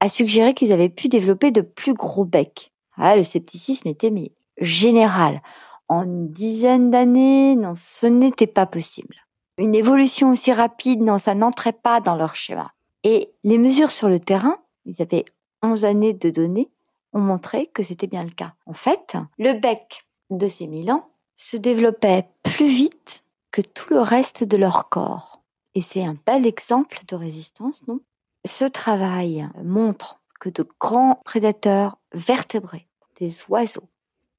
a 0.00 0.08
suggéré 0.08 0.54
qu'ils 0.54 0.72
avaient 0.72 0.88
pu 0.88 1.08
développer 1.08 1.50
de 1.50 1.60
plus 1.60 1.94
gros 1.94 2.24
becs. 2.24 2.72
Ah, 2.96 3.16
le 3.16 3.22
scepticisme 3.22 3.88
était 3.88 4.10
mais 4.10 4.32
général. 4.58 5.42
En 5.88 6.04
une 6.04 6.30
dizaine 6.30 6.90
d'années, 6.90 7.56
non, 7.56 7.74
ce 7.76 8.06
n'était 8.06 8.46
pas 8.46 8.66
possible. 8.66 9.16
Une 9.58 9.74
évolution 9.74 10.30
aussi 10.30 10.52
rapide, 10.52 11.00
non, 11.02 11.18
ça 11.18 11.34
n'entrait 11.34 11.72
pas 11.72 12.00
dans 12.00 12.16
leur 12.16 12.34
schéma. 12.34 12.72
Et 13.04 13.32
les 13.44 13.58
mesures 13.58 13.90
sur 13.90 14.08
le 14.08 14.18
terrain, 14.18 14.58
ils 14.86 15.02
avaient 15.02 15.24
11 15.62 15.84
années 15.84 16.14
de 16.14 16.30
données, 16.30 16.70
ont 17.12 17.20
montré 17.20 17.66
que 17.66 17.82
c'était 17.82 18.06
bien 18.06 18.24
le 18.24 18.30
cas. 18.30 18.54
En 18.66 18.72
fait, 18.72 19.16
le 19.38 19.52
bec 19.58 20.06
de 20.30 20.46
ces 20.46 20.66
milans 20.66 21.06
se 21.36 21.56
développait 21.56 22.28
plus 22.42 22.68
vite 22.68 23.24
que 23.50 23.60
tout 23.60 23.92
le 23.92 24.00
reste 24.00 24.44
de 24.44 24.56
leur 24.56 24.88
corps. 24.88 25.42
Et 25.74 25.82
c'est 25.82 26.04
un 26.04 26.16
bel 26.26 26.46
exemple 26.46 27.00
de 27.06 27.16
résistance, 27.16 27.86
non? 27.86 28.00
Ce 28.44 28.64
travail 28.64 29.48
montre 29.62 30.20
que 30.40 30.48
de 30.48 30.66
grands 30.80 31.20
prédateurs 31.24 31.98
vertébrés, 32.12 32.88
des 33.20 33.32
oiseaux, 33.48 33.88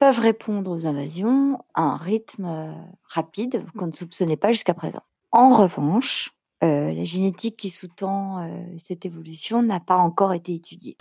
peuvent 0.04 0.20
répondre 0.20 0.70
aux 0.70 0.86
invasions 0.86 1.64
à 1.76 1.84
un 1.84 1.96
rythme 1.96 2.44
euh, 2.44 2.74
rapide 3.06 3.66
qu'on 3.78 3.88
ne 3.88 3.94
soupçonnait 3.94 4.36
pas 4.36 4.52
jusqu'à 4.52 4.74
présent. 4.74 5.00
En 5.32 5.48
revanche, 5.48 6.32
euh, 6.62 6.92
la 6.92 7.06
génétique 7.06 7.56
qui 7.56 7.70
sous-tend 7.70 8.40
euh, 8.40 8.50
cette 8.78 9.06
évolution 9.06 9.64
n'a 9.64 9.80
pas 9.80 9.96
encore 9.96 10.34
été 10.34 10.54
étudiée. 10.54 10.98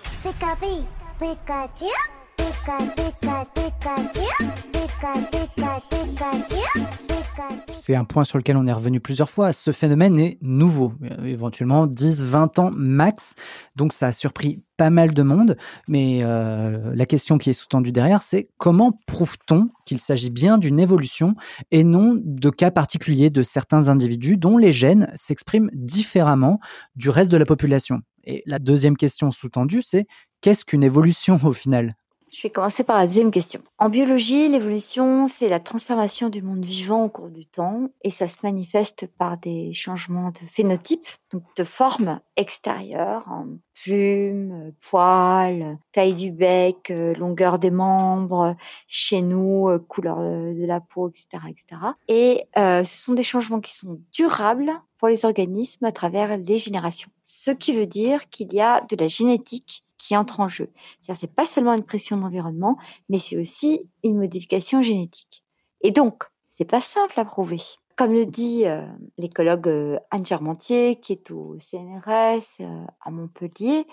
C'est 7.74 7.96
un 7.96 8.04
point 8.04 8.22
sur 8.22 8.38
lequel 8.38 8.56
on 8.56 8.68
est 8.68 8.72
revenu 8.72 9.00
plusieurs 9.00 9.28
fois. 9.28 9.52
Ce 9.52 9.72
phénomène 9.72 10.16
est 10.16 10.38
nouveau, 10.40 10.92
éventuellement 11.24 11.88
10-20 11.88 12.60
ans 12.60 12.70
max. 12.72 13.34
Donc 13.74 13.92
ça 13.92 14.06
a 14.06 14.12
surpris 14.12 14.62
pas 14.76 14.90
mal 14.90 15.12
de 15.12 15.22
monde. 15.22 15.56
Mais 15.88 16.20
euh, 16.22 16.94
la 16.94 17.06
question 17.06 17.38
qui 17.38 17.50
est 17.50 17.54
sous-tendue 17.54 17.90
derrière, 17.90 18.22
c'est 18.22 18.48
comment 18.58 19.00
prouve-t-on 19.08 19.70
qu'il 19.84 19.98
s'agit 19.98 20.30
bien 20.30 20.58
d'une 20.58 20.78
évolution 20.78 21.34
et 21.72 21.82
non 21.82 22.16
de 22.16 22.50
cas 22.50 22.70
particuliers 22.70 23.30
de 23.30 23.42
certains 23.42 23.88
individus 23.88 24.36
dont 24.36 24.56
les 24.56 24.70
gènes 24.70 25.10
s'expriment 25.16 25.70
différemment 25.72 26.60
du 26.94 27.10
reste 27.10 27.32
de 27.32 27.38
la 27.38 27.46
population? 27.46 28.02
Et 28.22 28.44
la 28.46 28.60
deuxième 28.60 28.96
question 28.96 29.32
sous-tendue, 29.32 29.82
c'est 29.82 30.06
qu'est-ce 30.40 30.64
qu'une 30.64 30.84
évolution 30.84 31.40
au 31.42 31.52
final? 31.52 31.96
Je 32.32 32.42
vais 32.42 32.50
commencer 32.50 32.82
par 32.82 32.96
la 32.96 33.06
deuxième 33.06 33.30
question. 33.30 33.60
En 33.78 33.90
biologie, 33.90 34.48
l'évolution, 34.48 35.28
c'est 35.28 35.50
la 35.50 35.60
transformation 35.60 36.30
du 36.30 36.40
monde 36.40 36.64
vivant 36.64 37.04
au 37.04 37.08
cours 37.10 37.28
du 37.28 37.44
temps 37.44 37.90
et 38.02 38.10
ça 38.10 38.26
se 38.26 38.38
manifeste 38.42 39.06
par 39.18 39.36
des 39.36 39.74
changements 39.74 40.30
de 40.30 40.46
phénotype, 40.50 41.06
donc 41.30 41.42
de 41.56 41.64
forme 41.64 42.20
extérieure, 42.36 43.24
en 43.28 43.44
plumes, 43.74 44.72
poils, 44.80 45.76
taille 45.92 46.14
du 46.14 46.32
bec, 46.32 46.90
euh, 46.90 47.14
longueur 47.14 47.58
des 47.58 47.70
membres, 47.70 48.56
chez 48.88 49.20
nous, 49.20 49.68
euh, 49.68 49.78
couleur 49.78 50.18
de 50.18 50.64
la 50.64 50.80
peau, 50.80 51.10
etc. 51.10 51.26
etc. 51.50 51.82
Et 52.08 52.44
euh, 52.56 52.82
ce 52.82 53.04
sont 53.04 53.14
des 53.14 53.22
changements 53.22 53.60
qui 53.60 53.74
sont 53.74 54.00
durables 54.10 54.72
pour 54.96 55.08
les 55.08 55.26
organismes 55.26 55.84
à 55.84 55.92
travers 55.92 56.38
les 56.38 56.56
générations. 56.56 57.10
Ce 57.26 57.50
qui 57.50 57.74
veut 57.74 57.86
dire 57.86 58.30
qu'il 58.30 58.54
y 58.54 58.60
a 58.60 58.80
de 58.88 58.96
la 58.96 59.08
génétique 59.08 59.84
qui 60.02 60.16
entre 60.16 60.40
en 60.40 60.48
jeu. 60.48 60.68
C'est-à-dire, 61.00 61.20
c'est 61.20 61.34
pas 61.34 61.44
seulement 61.44 61.74
une 61.74 61.84
pression 61.84 62.16
de 62.16 62.22
l'environnement, 62.22 62.76
mais 63.08 63.20
c'est 63.20 63.36
aussi 63.36 63.88
une 64.02 64.18
modification 64.18 64.82
génétique. 64.82 65.44
Et 65.80 65.92
donc, 65.92 66.24
c'est 66.58 66.64
pas 66.64 66.80
simple 66.80 67.20
à 67.20 67.24
prouver. 67.24 67.60
Comme 67.96 68.12
le 68.12 68.26
dit 68.26 68.66
euh, 68.66 68.84
l'écologue 69.16 69.68
euh, 69.68 69.98
Anne 70.10 70.26
Germantier, 70.26 70.96
qui 70.96 71.12
est 71.12 71.30
au 71.30 71.56
CNRS 71.58 72.42
euh, 72.60 72.84
à 73.00 73.10
Montpellier, 73.12 73.86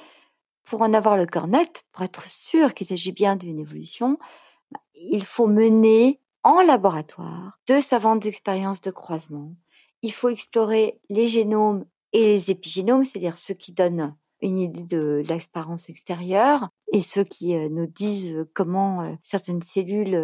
pour 0.63 0.81
en 0.81 0.93
avoir 0.95 1.15
le 1.15 1.27
cœur 1.27 1.45
net, 1.45 1.83
pour 1.91 2.03
être 2.03 2.27
sûr 2.27 2.73
qu'il 2.73 2.87
s'agit 2.87 3.11
bien 3.11 3.35
d'une 3.35 3.59
évolution, 3.59 4.17
il 4.95 5.23
faut 5.23 5.47
mener 5.47 6.19
en 6.43 6.63
laboratoire 6.63 7.59
de 7.67 7.79
savantes 7.79 8.25
expériences 8.25 8.81
de 8.81 8.89
croisement. 8.89 9.53
Il 10.01 10.11
faut 10.11 10.29
explorer 10.29 10.99
les 11.09 11.27
génomes 11.27 11.85
et 12.13 12.25
les 12.33 12.49
épigénomes, 12.49 13.03
c'est-à-dire 13.03 13.37
ceux 13.37 13.53
qui 13.53 13.73
donnent 13.73 14.15
une 14.41 14.59
idée 14.59 14.83
de 14.83 15.23
l'expérience 15.27 15.89
extérieure 15.89 16.69
et 16.91 17.01
ceux 17.01 17.23
qui 17.23 17.55
euh, 17.55 17.69
nous 17.69 17.87
disent 17.87 18.31
euh, 18.31 18.49
comment 18.53 19.01
euh, 19.01 19.13
certaines 19.23 19.61
cellules 19.61 20.15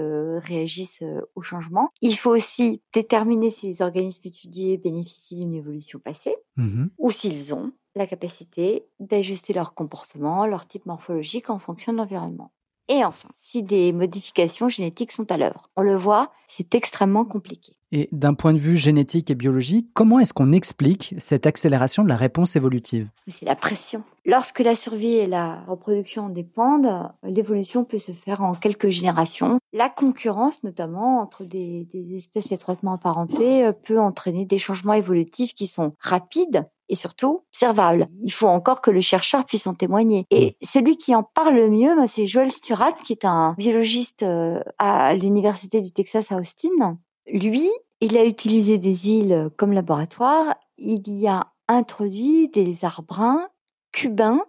réagissent 0.43 1.03
au 1.35 1.41
changement. 1.41 1.89
Il 2.01 2.15
faut 2.17 2.31
aussi 2.31 2.81
déterminer 2.93 3.49
si 3.49 3.67
les 3.67 3.81
organismes 3.81 4.27
étudiés 4.27 4.77
bénéficient 4.77 5.37
d'une 5.37 5.53
évolution 5.53 5.99
passée 5.99 6.35
mmh 6.57 6.85
ou 6.97 7.11
s'ils 7.11 7.53
ont 7.53 7.71
la 7.95 8.07
capacité 8.07 8.85
d'ajuster 8.99 9.53
leur 9.53 9.73
comportement, 9.73 10.45
leur 10.45 10.67
type 10.67 10.85
morphologique 10.85 11.49
en 11.49 11.59
fonction 11.59 11.93
de 11.93 11.97
l'environnement. 11.97 12.51
Et 12.87 13.03
enfin, 13.03 13.29
si 13.35 13.63
des 13.63 13.91
modifications 13.93 14.69
génétiques 14.69 15.11
sont 15.11 15.31
à 15.31 15.37
l'œuvre. 15.37 15.69
On 15.75 15.81
le 15.81 15.95
voit, 15.95 16.31
c'est 16.47 16.75
extrêmement 16.75 17.25
compliqué. 17.25 17.74
Et 17.91 18.09
d'un 18.11 18.33
point 18.33 18.53
de 18.53 18.59
vue 18.59 18.75
génétique 18.75 19.29
et 19.29 19.35
biologique, 19.35 19.87
comment 19.93 20.19
est-ce 20.19 20.33
qu'on 20.33 20.51
explique 20.51 21.13
cette 21.17 21.45
accélération 21.45 22.03
de 22.03 22.09
la 22.09 22.15
réponse 22.15 22.55
évolutive? 22.55 23.09
C'est 23.27 23.45
la 23.45 23.55
pression. 23.55 24.03
Lorsque 24.25 24.59
la 24.59 24.75
survie 24.75 25.13
et 25.13 25.27
la 25.27 25.63
reproduction 25.67 26.25
en 26.25 26.29
dépendent, 26.29 27.11
l'évolution 27.23 27.83
peut 27.83 27.99
se 27.99 28.11
faire 28.11 28.41
en 28.41 28.55
quelques 28.55 28.89
générations. 28.89 29.59
La 29.71 29.89
concurrence, 29.89 30.63
notamment 30.63 31.21
entre 31.21 31.45
des, 31.45 31.87
des 31.93 32.15
espèces 32.15 32.51
étroitement 32.51 32.93
apparentées, 32.93 33.69
peut 33.83 33.99
entraîner 33.99 34.45
des 34.45 34.57
changements 34.57 34.93
évolutifs 34.93 35.53
qui 35.53 35.67
sont 35.67 35.93
rapides 35.99 36.65
et 36.89 36.95
surtout 36.95 37.43
observable. 37.51 38.07
Il 38.23 38.31
faut 38.31 38.47
encore 38.47 38.81
que 38.81 38.91
le 38.91 39.01
chercheur 39.01 39.45
puisse 39.45 39.67
en 39.67 39.73
témoigner. 39.73 40.25
Et 40.31 40.55
celui 40.61 40.97
qui 40.97 41.15
en 41.15 41.23
parle 41.23 41.55
le 41.55 41.69
mieux, 41.69 41.95
bah, 41.95 42.07
c'est 42.07 42.25
Joel 42.25 42.51
Sturat, 42.51 42.93
qui 43.03 43.13
est 43.13 43.25
un 43.25 43.55
biologiste 43.57 44.23
euh, 44.23 44.59
à 44.77 45.15
l'université 45.15 45.81
du 45.81 45.91
Texas 45.91 46.31
à 46.31 46.37
Austin. 46.37 46.97
Lui, 47.27 47.69
il 48.01 48.17
a 48.17 48.25
utilisé 48.25 48.77
des 48.77 49.09
îles 49.09 49.49
comme 49.57 49.73
laboratoire. 49.73 50.55
Il 50.77 51.07
y 51.07 51.27
a 51.27 51.47
introduit 51.67 52.49
des 52.49 52.63
lézards 52.63 53.03
bruns 53.03 53.47
cubains 53.91 54.41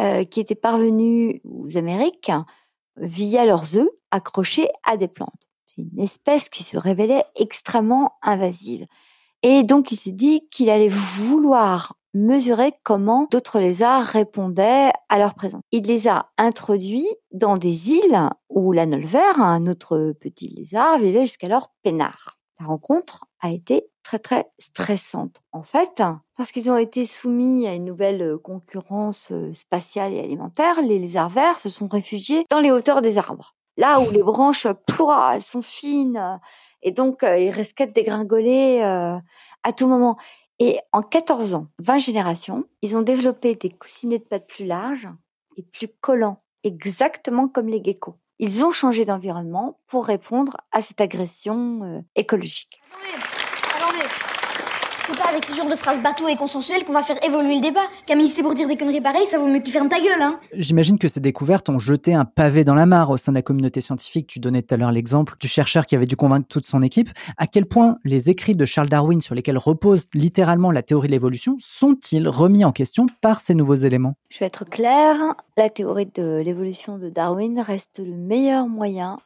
euh, 0.00 0.24
qui 0.24 0.40
étaient 0.40 0.54
parvenus 0.54 1.40
aux 1.44 1.76
Amériques 1.76 2.30
via 2.96 3.44
leurs 3.44 3.76
œufs 3.76 3.88
accrochés 4.10 4.68
à 4.84 4.96
des 4.96 5.08
plantes. 5.08 5.30
C'est 5.66 5.82
une 5.82 6.00
espèce 6.00 6.48
qui 6.48 6.62
se 6.62 6.78
révélait 6.78 7.24
extrêmement 7.34 8.14
invasive. 8.22 8.86
Et 9.42 9.62
donc, 9.64 9.92
il 9.92 9.96
s'est 9.96 10.12
dit 10.12 10.48
qu'il 10.50 10.70
allait 10.70 10.88
vouloir 10.88 11.96
mesurer 12.16 12.72
comment 12.82 13.28
d'autres 13.30 13.60
lézards 13.60 14.02
répondaient 14.02 14.90
à 15.08 15.18
leur 15.18 15.34
présence. 15.34 15.62
Il 15.72 15.84
les 15.84 16.08
a 16.08 16.30
introduits 16.38 17.08
dans 17.30 17.56
des 17.56 17.92
îles 17.92 18.30
où 18.48 18.72
l'anole 18.72 19.04
vert, 19.04 19.40
un 19.40 19.66
autre 19.66 20.14
petit 20.20 20.48
lézard, 20.48 20.98
vivait 20.98 21.26
jusqu'alors 21.26 21.72
peinard. 21.82 22.38
La 22.58 22.66
rencontre 22.66 23.26
a 23.40 23.50
été 23.50 23.86
très 24.02 24.18
très 24.18 24.46
stressante. 24.58 25.42
En 25.52 25.62
fait, 25.62 26.02
parce 26.36 26.52
qu'ils 26.52 26.70
ont 26.70 26.76
été 26.76 27.04
soumis 27.04 27.66
à 27.66 27.74
une 27.74 27.84
nouvelle 27.84 28.38
concurrence 28.42 29.32
spatiale 29.52 30.14
et 30.14 30.20
alimentaire, 30.20 30.80
les 30.80 30.98
lézards 30.98 31.28
verts 31.28 31.58
se 31.58 31.68
sont 31.68 31.88
réfugiés 31.88 32.44
dans 32.50 32.60
les 32.60 32.70
hauteurs 32.70 33.02
des 33.02 33.18
arbres. 33.18 33.54
Là 33.76 34.00
où 34.00 34.10
les 34.10 34.22
branches, 34.22 34.66
pouah, 34.86 35.32
elles 35.34 35.42
sont 35.42 35.60
fines, 35.60 36.40
et 36.86 36.92
donc, 36.92 37.24
euh, 37.24 37.36
ils 37.36 37.50
risquaient 37.50 37.88
de 37.88 37.92
dégringoler 37.92 38.80
euh, 38.82 39.18
à 39.64 39.72
tout 39.72 39.88
moment. 39.88 40.16
Et 40.58 40.78
en 40.92 41.02
14 41.02 41.54
ans, 41.54 41.68
20 41.80 41.98
générations, 41.98 42.64
ils 42.82 42.96
ont 42.96 43.02
développé 43.02 43.54
des 43.54 43.70
coussinets 43.70 44.18
de 44.18 44.24
pattes 44.24 44.46
plus 44.46 44.64
larges 44.64 45.08
et 45.56 45.62
plus 45.62 45.88
collants, 46.00 46.42
exactement 46.64 47.48
comme 47.48 47.68
les 47.68 47.82
geckos. 47.84 48.16
Ils 48.38 48.64
ont 48.64 48.70
changé 48.70 49.04
d'environnement 49.04 49.80
pour 49.86 50.06
répondre 50.06 50.56
à 50.72 50.80
cette 50.82 51.00
agression 51.00 51.82
euh, 51.84 52.00
écologique. 52.16 52.80
C'est 55.06 55.16
pas 55.16 55.28
avec 55.30 55.44
ce 55.44 55.54
genre 55.54 55.68
de 55.68 55.76
phrases 55.76 56.02
bateau 56.02 56.26
et 56.26 56.34
consensuelles 56.34 56.84
qu'on 56.84 56.92
va 56.92 57.04
faire 57.04 57.22
évoluer 57.24 57.54
le 57.54 57.60
débat. 57.60 57.88
Camille, 58.06 58.26
c'est 58.26 58.42
pour 58.42 58.54
dire 58.54 58.66
des 58.66 58.76
conneries 58.76 59.00
pareilles, 59.00 59.28
ça 59.28 59.38
vaut 59.38 59.46
mieux 59.46 59.60
que 59.60 59.64
tu 59.64 59.70
fermes 59.70 59.88
ta 59.88 60.00
gueule, 60.00 60.20
hein. 60.20 60.40
J'imagine 60.52 60.98
que 60.98 61.06
ces 61.06 61.20
découvertes 61.20 61.68
ont 61.68 61.78
jeté 61.78 62.12
un 62.12 62.24
pavé 62.24 62.64
dans 62.64 62.74
la 62.74 62.86
mare 62.86 63.10
au 63.10 63.16
sein 63.16 63.30
de 63.30 63.36
la 63.36 63.42
communauté 63.42 63.80
scientifique. 63.80 64.26
Tu 64.26 64.40
donnais 64.40 64.62
tout 64.62 64.74
à 64.74 64.78
l'heure 64.78 64.90
l'exemple 64.90 65.36
du 65.38 65.46
chercheur 65.46 65.86
qui 65.86 65.94
avait 65.94 66.06
dû 66.06 66.16
convaincre 66.16 66.48
toute 66.48 66.66
son 66.66 66.82
équipe. 66.82 67.10
À 67.36 67.46
quel 67.46 67.66
point 67.66 67.98
les 68.02 68.30
écrits 68.30 68.56
de 68.56 68.64
Charles 68.64 68.88
Darwin 68.88 69.20
sur 69.20 69.36
lesquels 69.36 69.58
repose 69.58 70.06
littéralement 70.12 70.72
la 70.72 70.82
théorie 70.82 71.06
de 71.06 71.12
l'évolution 71.12 71.56
sont-ils 71.60 72.28
remis 72.28 72.64
en 72.64 72.72
question 72.72 73.06
par 73.20 73.38
ces 73.38 73.54
nouveaux 73.54 73.76
éléments? 73.76 74.16
Je 74.30 74.40
vais 74.40 74.46
être 74.46 74.64
claire, 74.64 75.18
la 75.56 75.70
théorie 75.70 76.10
de 76.12 76.42
l'évolution 76.44 76.98
de 76.98 77.10
Darwin 77.10 77.60
reste 77.60 78.00
le 78.04 78.16
meilleur 78.16 78.66
moyen 78.66 79.18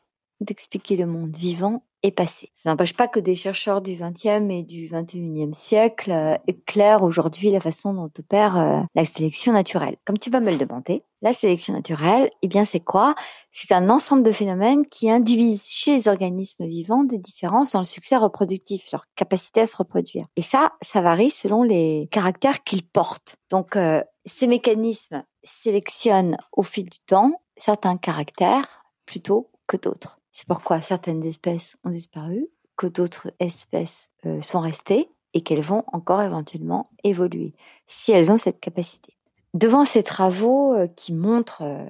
d'expliquer 0.43 0.97
le 0.97 1.07
monde 1.07 1.35
vivant 1.35 1.83
est 2.03 2.11
passé. 2.11 2.53
Ça 2.55 2.71
n'empêche 2.71 2.95
pas 2.95 3.09
que 3.09 3.21
des 3.21 3.35
chercheurs 3.35 3.83
du 3.83 3.97
XXe 3.97 4.51
et 4.51 4.63
du 4.63 4.89
XXIe 4.91 5.53
siècle 5.53 6.13
euh, 6.13 6.37
éclairent 6.47 7.03
aujourd'hui 7.03 7.51
la 7.51 7.61
façon 7.61 7.93
dont 7.93 8.11
opère 8.19 8.57
euh, 8.57 8.81
la 8.95 9.05
sélection 9.05 9.53
naturelle. 9.53 9.97
Comme 10.05 10.19
tu 10.19 10.31
vas 10.31 10.41
me 10.41 10.51
le 10.51 10.57
demander, 10.57 11.05
la 11.23 11.33
sélection 11.33 11.75
naturelle, 11.75 12.31
eh 12.43 12.49
bien 12.49 12.65
c'est 12.65 12.81
quoi? 12.81 13.15
C'est 13.53 13.75
un 13.75 13.91
ensemble 13.91 14.23
de 14.23 14.33
phénomènes 14.33 14.87
qui 14.87 15.11
induisent 15.11 15.69
chez 15.69 15.97
les 15.97 16.09
organismes 16.09 16.67
vivants 16.67 17.05
des 17.05 17.19
différences 17.19 17.73
dans 17.73 17.81
le 17.81 17.85
succès 17.85 18.17
reproductif, 18.17 18.91
leur 18.93 19.05
capacité 19.17 19.63
à 19.63 19.67
se 19.67 19.77
reproduire. 19.77 20.27
Et 20.37 20.43
ça, 20.43 20.73
ça 20.81 21.03
varie 21.03 21.31
selon 21.31 21.63
les 21.63 22.09
caractères 22.11 22.65
qu'ils 22.65 22.87
portent. 22.87 23.37
Donc 23.51 23.77
euh, 23.77 24.03
ces 24.25 24.47
mécanismes 24.47 25.23
sélectionnent 25.43 26.37
au 26.53 26.63
fil 26.63 26.89
du 26.89 26.99
temps 27.07 27.33
certains 27.57 27.97
caractères 27.97 28.83
plutôt 29.05 29.51
que 29.67 29.77
d'autres. 29.77 30.20
C'est 30.33 30.47
pourquoi 30.47 30.81
certaines 30.81 31.25
espèces 31.25 31.77
ont 31.85 31.91
disparu, 31.91 32.49
que 32.77 32.87
d'autres 32.87 33.31
espèces 33.41 34.11
euh, 34.25 34.41
sont 34.41 34.61
restées 34.61 35.11
et 35.35 35.43
qu'elles 35.43 35.63
vont 35.63 35.85
encore 35.93 36.23
éventuellement 36.23 36.89
évoluer, 37.05 37.55
si 37.87 38.11
elles 38.11 38.31
ont 38.31 38.39
cette 38.39 38.59
capacité. 38.59 39.17
Devant 39.53 39.85
ces 39.85 40.03
travaux 40.03 40.75
euh, 40.75 40.87
qui 40.87 41.13
montrent 41.13 41.63
euh, 41.63 41.85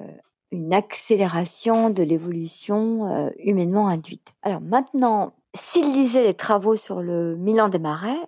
une 0.50 0.74
accélération 0.74 1.90
de 1.90 2.02
l'évolution 2.02 3.30
humainement 3.38 3.86
induite. 3.86 4.34
Alors 4.42 4.60
maintenant, 4.60 5.32
s'il 5.54 5.92
lisait 5.92 6.24
les 6.24 6.34
travaux 6.34 6.74
sur 6.74 7.02
le 7.02 7.36
Milan 7.36 7.68
des 7.68 7.78
marais, 7.78 8.18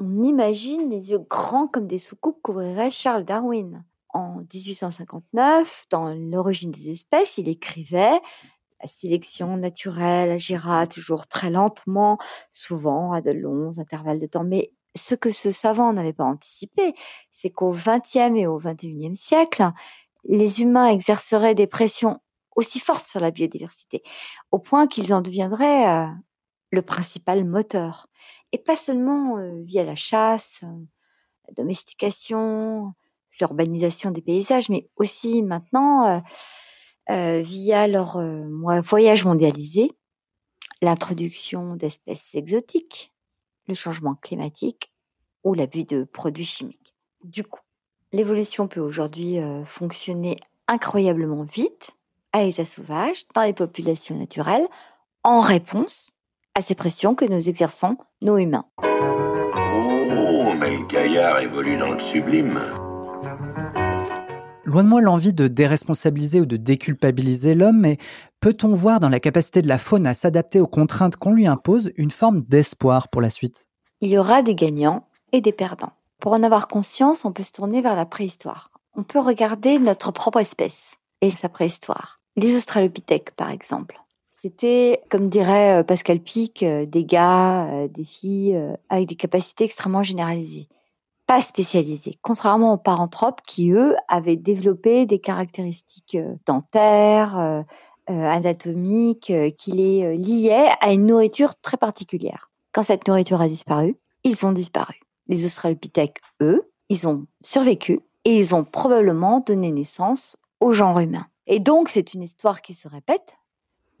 on 0.00 0.24
imagine 0.24 0.90
les 0.90 1.12
yeux 1.12 1.24
grands 1.30 1.68
comme 1.68 1.86
des 1.86 1.98
soucoupes 1.98 2.40
qu'ouvrirait 2.42 2.90
Charles 2.90 3.24
Darwin. 3.24 3.84
En 4.12 4.38
1859, 4.52 5.86
dans 5.90 6.12
L'origine 6.14 6.72
des 6.72 6.90
espèces, 6.90 7.38
il 7.38 7.48
écrivait 7.48 8.18
la 8.80 8.88
sélection 8.88 9.56
naturelle 9.56 10.30
agira 10.30 10.86
toujours 10.86 11.26
très 11.26 11.50
lentement, 11.50 12.18
souvent 12.52 13.12
à 13.12 13.20
de 13.20 13.32
longs 13.32 13.78
intervalles 13.78 14.20
de 14.20 14.26
temps. 14.26 14.44
Mais 14.44 14.72
ce 14.94 15.14
que 15.14 15.30
ce 15.30 15.50
savant 15.50 15.92
n'avait 15.92 16.12
pas 16.12 16.24
anticipé, 16.24 16.94
c'est 17.32 17.50
qu'au 17.50 17.70
XXe 17.70 18.36
et 18.36 18.46
au 18.46 18.58
XXIe 18.58 19.14
siècle, 19.14 19.70
les 20.24 20.62
humains 20.62 20.88
exerceraient 20.88 21.54
des 21.54 21.66
pressions 21.66 22.20
aussi 22.56 22.80
fortes 22.80 23.06
sur 23.06 23.20
la 23.20 23.30
biodiversité, 23.30 24.02
au 24.50 24.58
point 24.58 24.88
qu'ils 24.88 25.14
en 25.14 25.20
deviendraient 25.20 25.88
euh, 25.88 26.06
le 26.70 26.82
principal 26.82 27.44
moteur. 27.44 28.08
Et 28.52 28.58
pas 28.58 28.76
seulement 28.76 29.38
euh, 29.38 29.62
via 29.62 29.84
la 29.84 29.94
chasse, 29.94 30.60
euh, 30.64 30.84
la 31.46 31.54
domestication, 31.54 32.94
l'urbanisation 33.38 34.10
des 34.10 34.22
paysages, 34.22 34.68
mais 34.68 34.88
aussi 34.96 35.42
maintenant 35.44 36.20
via 37.08 37.86
leur 37.86 38.20
voyage 38.82 39.24
mondialisé, 39.24 39.92
l'introduction 40.82 41.76
d'espèces 41.76 42.34
exotiques, 42.34 43.12
le 43.66 43.74
changement 43.74 44.14
climatique 44.14 44.92
ou 45.44 45.54
l'abus 45.54 45.84
de 45.84 46.04
produits 46.04 46.44
chimiques. 46.44 46.94
Du 47.24 47.44
coup, 47.44 47.60
l'évolution 48.12 48.68
peut 48.68 48.80
aujourd'hui 48.80 49.38
euh, 49.38 49.64
fonctionner 49.64 50.36
incroyablement 50.66 51.44
vite 51.44 51.92
à 52.32 52.44
l'état 52.44 52.64
sauvage 52.64 53.26
dans 53.34 53.42
les 53.42 53.52
populations 53.52 54.16
naturelles 54.16 54.66
en 55.24 55.40
réponse 55.40 56.10
à 56.54 56.60
ces 56.60 56.74
pressions 56.74 57.14
que 57.14 57.24
nous 57.24 57.48
exerçons, 57.48 57.96
nous 58.22 58.38
humains. 58.38 58.66
Oh, 58.82 60.52
mais 60.58 60.76
le 60.78 60.86
gaillard 60.86 61.40
évolue 61.40 61.78
dans 61.78 61.92
le 61.92 62.00
sublime. 62.00 62.60
Loin 64.68 64.84
de 64.84 64.88
moi 64.90 65.00
l'envie 65.00 65.32
de 65.32 65.48
déresponsabiliser 65.48 66.42
ou 66.42 66.44
de 66.44 66.58
déculpabiliser 66.58 67.54
l'homme, 67.54 67.80
mais 67.80 67.96
peut-on 68.38 68.74
voir 68.74 69.00
dans 69.00 69.08
la 69.08 69.18
capacité 69.18 69.62
de 69.62 69.68
la 69.68 69.78
faune 69.78 70.06
à 70.06 70.12
s'adapter 70.12 70.60
aux 70.60 70.66
contraintes 70.66 71.16
qu'on 71.16 71.32
lui 71.32 71.46
impose 71.46 71.90
une 71.96 72.10
forme 72.10 72.42
d'espoir 72.42 73.08
pour 73.08 73.22
la 73.22 73.30
suite? 73.30 73.66
Il 74.02 74.10
y 74.10 74.18
aura 74.18 74.42
des 74.42 74.54
gagnants 74.54 75.06
et 75.32 75.40
des 75.40 75.52
perdants. 75.52 75.94
Pour 76.20 76.34
en 76.34 76.42
avoir 76.42 76.68
conscience, 76.68 77.24
on 77.24 77.32
peut 77.32 77.42
se 77.42 77.52
tourner 77.52 77.80
vers 77.80 77.96
la 77.96 78.04
préhistoire. 78.04 78.70
On 78.94 79.04
peut 79.04 79.20
regarder 79.20 79.78
notre 79.78 80.12
propre 80.12 80.38
espèce 80.38 80.96
et 81.22 81.30
sa 81.30 81.48
préhistoire. 81.48 82.20
Les 82.36 82.54
Australopithèques, 82.54 83.30
par 83.36 83.48
exemple. 83.48 83.98
C'était, 84.38 85.00
comme 85.08 85.30
dirait 85.30 85.80
euh, 85.80 85.82
Pascal 85.82 86.20
Pic, 86.20 86.62
euh, 86.62 86.84
des 86.84 87.06
gars, 87.06 87.68
euh, 87.68 87.88
des 87.88 88.04
filles 88.04 88.60
avec 88.90 89.08
des 89.08 89.16
capacités 89.16 89.64
extrêmement 89.64 90.02
généralisées 90.02 90.68
pas 91.28 91.42
spécialisés, 91.42 92.18
contrairement 92.22 92.72
aux 92.72 92.78
paranthropes 92.78 93.42
qui, 93.46 93.70
eux, 93.70 93.94
avaient 94.08 94.36
développé 94.36 95.04
des 95.04 95.20
caractéristiques 95.20 96.14
euh, 96.14 96.34
dentaires, 96.46 97.38
euh, 97.38 97.62
euh, 98.08 98.24
anatomiques, 98.24 99.30
qui 99.58 99.72
les 99.72 100.16
liaient 100.16 100.70
à 100.80 100.90
une 100.94 101.04
nourriture 101.04 101.54
très 101.60 101.76
particulière. 101.76 102.50
Quand 102.72 102.80
cette 102.80 103.06
nourriture 103.06 103.42
a 103.42 103.48
disparu, 103.48 103.96
ils 104.24 104.46
ont 104.46 104.52
disparu. 104.52 104.94
Les 105.26 105.44
Australopithèques, 105.44 106.16
eux, 106.40 106.72
ils 106.88 107.06
ont 107.06 107.26
survécu 107.42 108.00
et 108.24 108.34
ils 108.34 108.54
ont 108.54 108.64
probablement 108.64 109.40
donné 109.40 109.70
naissance 109.70 110.38
au 110.60 110.72
genre 110.72 110.98
humain. 110.98 111.26
Et 111.46 111.60
donc, 111.60 111.90
c'est 111.90 112.14
une 112.14 112.22
histoire 112.22 112.62
qui 112.62 112.72
se 112.72 112.88
répète, 112.88 113.36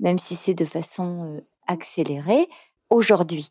même 0.00 0.18
si 0.18 0.34
c'est 0.34 0.54
de 0.54 0.64
façon 0.64 1.42
accélérée, 1.66 2.48
aujourd'hui. 2.88 3.50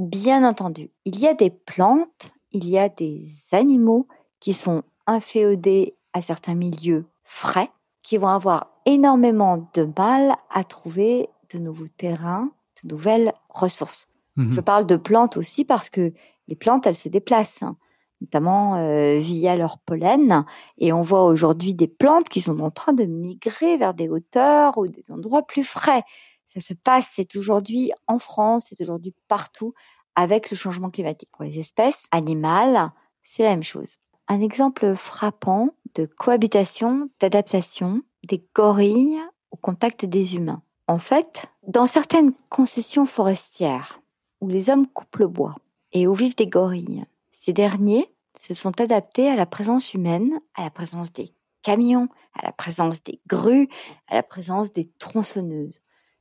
Bien 0.00 0.42
entendu, 0.42 0.90
il 1.04 1.20
y 1.20 1.28
a 1.28 1.34
des 1.34 1.50
plantes 1.50 2.32
il 2.52 2.68
y 2.68 2.78
a 2.78 2.88
des 2.88 3.26
animaux 3.52 4.06
qui 4.40 4.52
sont 4.52 4.82
inféodés 5.06 5.94
à 6.12 6.20
certains 6.20 6.54
milieux 6.54 7.06
frais, 7.24 7.70
qui 8.02 8.18
vont 8.18 8.28
avoir 8.28 8.68
énormément 8.86 9.68
de 9.74 9.88
mal 9.96 10.34
à 10.50 10.64
trouver 10.64 11.28
de 11.52 11.58
nouveaux 11.58 11.88
terrains, 11.88 12.50
de 12.82 12.88
nouvelles 12.88 13.32
ressources. 13.48 14.08
Mhm. 14.36 14.52
Je 14.52 14.60
parle 14.60 14.86
de 14.86 14.96
plantes 14.96 15.36
aussi 15.36 15.64
parce 15.64 15.90
que 15.90 16.12
les 16.48 16.56
plantes, 16.56 16.86
elles 16.86 16.96
se 16.96 17.08
déplacent, 17.08 17.62
hein, 17.62 17.76
notamment 18.20 18.76
euh, 18.76 19.18
via 19.18 19.56
leur 19.56 19.78
pollen. 19.78 20.44
Et 20.78 20.92
on 20.92 21.02
voit 21.02 21.24
aujourd'hui 21.24 21.74
des 21.74 21.88
plantes 21.88 22.28
qui 22.28 22.40
sont 22.40 22.60
en 22.60 22.70
train 22.70 22.92
de 22.92 23.04
migrer 23.04 23.76
vers 23.76 23.94
des 23.94 24.08
hauteurs 24.08 24.78
ou 24.78 24.86
des 24.86 25.10
endroits 25.10 25.46
plus 25.46 25.64
frais. 25.64 26.02
Ça 26.48 26.60
se 26.60 26.74
passe, 26.74 27.10
c'est 27.14 27.36
aujourd'hui 27.36 27.92
en 28.06 28.18
France, 28.18 28.66
c'est 28.68 28.80
aujourd'hui 28.82 29.14
partout 29.28 29.72
avec 30.16 30.50
le 30.50 30.56
changement 30.56 30.90
climatique. 30.90 31.30
Pour 31.32 31.44
les 31.44 31.58
espèces 31.58 32.06
animales, 32.10 32.90
c'est 33.24 33.42
la 33.42 33.50
même 33.50 33.62
chose. 33.62 33.98
Un 34.28 34.40
exemple 34.40 34.94
frappant 34.94 35.70
de 35.94 36.06
cohabitation, 36.06 37.08
d'adaptation 37.20 38.02
des 38.24 38.44
gorilles 38.54 39.20
au 39.50 39.56
contact 39.56 40.04
des 40.04 40.36
humains. 40.36 40.62
En 40.88 40.98
fait, 40.98 41.46
dans 41.66 41.86
certaines 41.86 42.32
concessions 42.48 43.06
forestières 43.06 44.00
où 44.40 44.48
les 44.48 44.70
hommes 44.70 44.86
coupent 44.86 45.16
le 45.16 45.28
bois 45.28 45.56
et 45.92 46.06
où 46.06 46.14
vivent 46.14 46.36
des 46.36 46.46
gorilles, 46.46 47.04
ces 47.30 47.52
derniers 47.52 48.12
se 48.38 48.54
sont 48.54 48.80
adaptés 48.80 49.28
à 49.28 49.36
la 49.36 49.46
présence 49.46 49.94
humaine, 49.94 50.40
à 50.54 50.62
la 50.62 50.70
présence 50.70 51.12
des 51.12 51.32
camions, 51.62 52.08
à 52.34 52.44
la 52.44 52.52
présence 52.52 53.02
des 53.02 53.20
grues, 53.26 53.68
à 54.08 54.14
la 54.14 54.22
présence 54.22 54.72
des 54.72 54.90
tronçonneuses. 54.98 55.80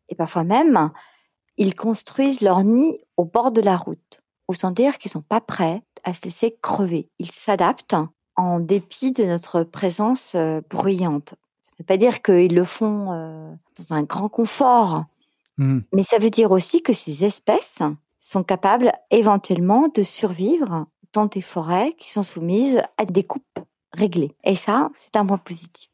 Et 0.10 0.16
parfois 0.16 0.44
même 0.44 0.92
ils 1.62 1.76
construisent 1.76 2.42
leur 2.42 2.64
nid 2.64 2.98
au 3.18 3.24
bord 3.24 3.52
de 3.52 3.62
la 3.62 3.78
route. 3.78 4.24
Autant 4.48 4.72
dire 4.72 4.98
qu'ils 4.98 5.10
ne 5.10 5.14
sont 5.14 5.22
pas 5.22 5.42
prêts 5.42 5.84
à 6.04 6.12
se 6.16 6.24
laisser 6.24 6.58
crever. 6.60 7.08
Ils 7.20 7.30
s'adaptent 7.30 7.96
en 8.36 8.60
dépit 8.60 9.12
de 9.12 9.26
notre 9.26 9.62
présence 9.62 10.34
euh, 10.34 10.62
bruyante. 10.72 11.36
Ça 11.62 11.74
ne 11.74 11.84
veut 11.84 11.86
pas 11.86 11.98
dire 11.98 12.24
qu'ils 12.24 12.56
le 12.56 12.66
font 12.66 13.12
euh, 13.12 13.54
dans 13.78 13.94
un 13.94 14.02
grand 14.02 14.28
confort, 14.28 15.06
mmh. 15.58 15.82
mais 15.94 16.02
ça 16.02 16.18
veut 16.18 16.32
dire 16.32 16.50
aussi 16.50 16.82
que 16.82 16.94
ces 16.94 17.26
espèces 17.26 17.78
sont 18.20 18.44
capables 18.44 18.92
éventuellement 19.12 19.88
de 19.94 20.02
survivre 20.02 20.88
dans 21.14 21.28
des 21.28 21.42
forêts 21.42 21.96
qui 22.00 22.10
sont 22.10 22.24
soumises 22.24 22.82
à 22.98 23.06
des 23.06 23.24
coupes 23.24 23.60
réglées. 23.94 24.36
Et 24.44 24.56
ça, 24.56 24.90
c'est 24.96 25.16
un 25.16 25.28
point 25.28 25.38
positif. 25.38 25.92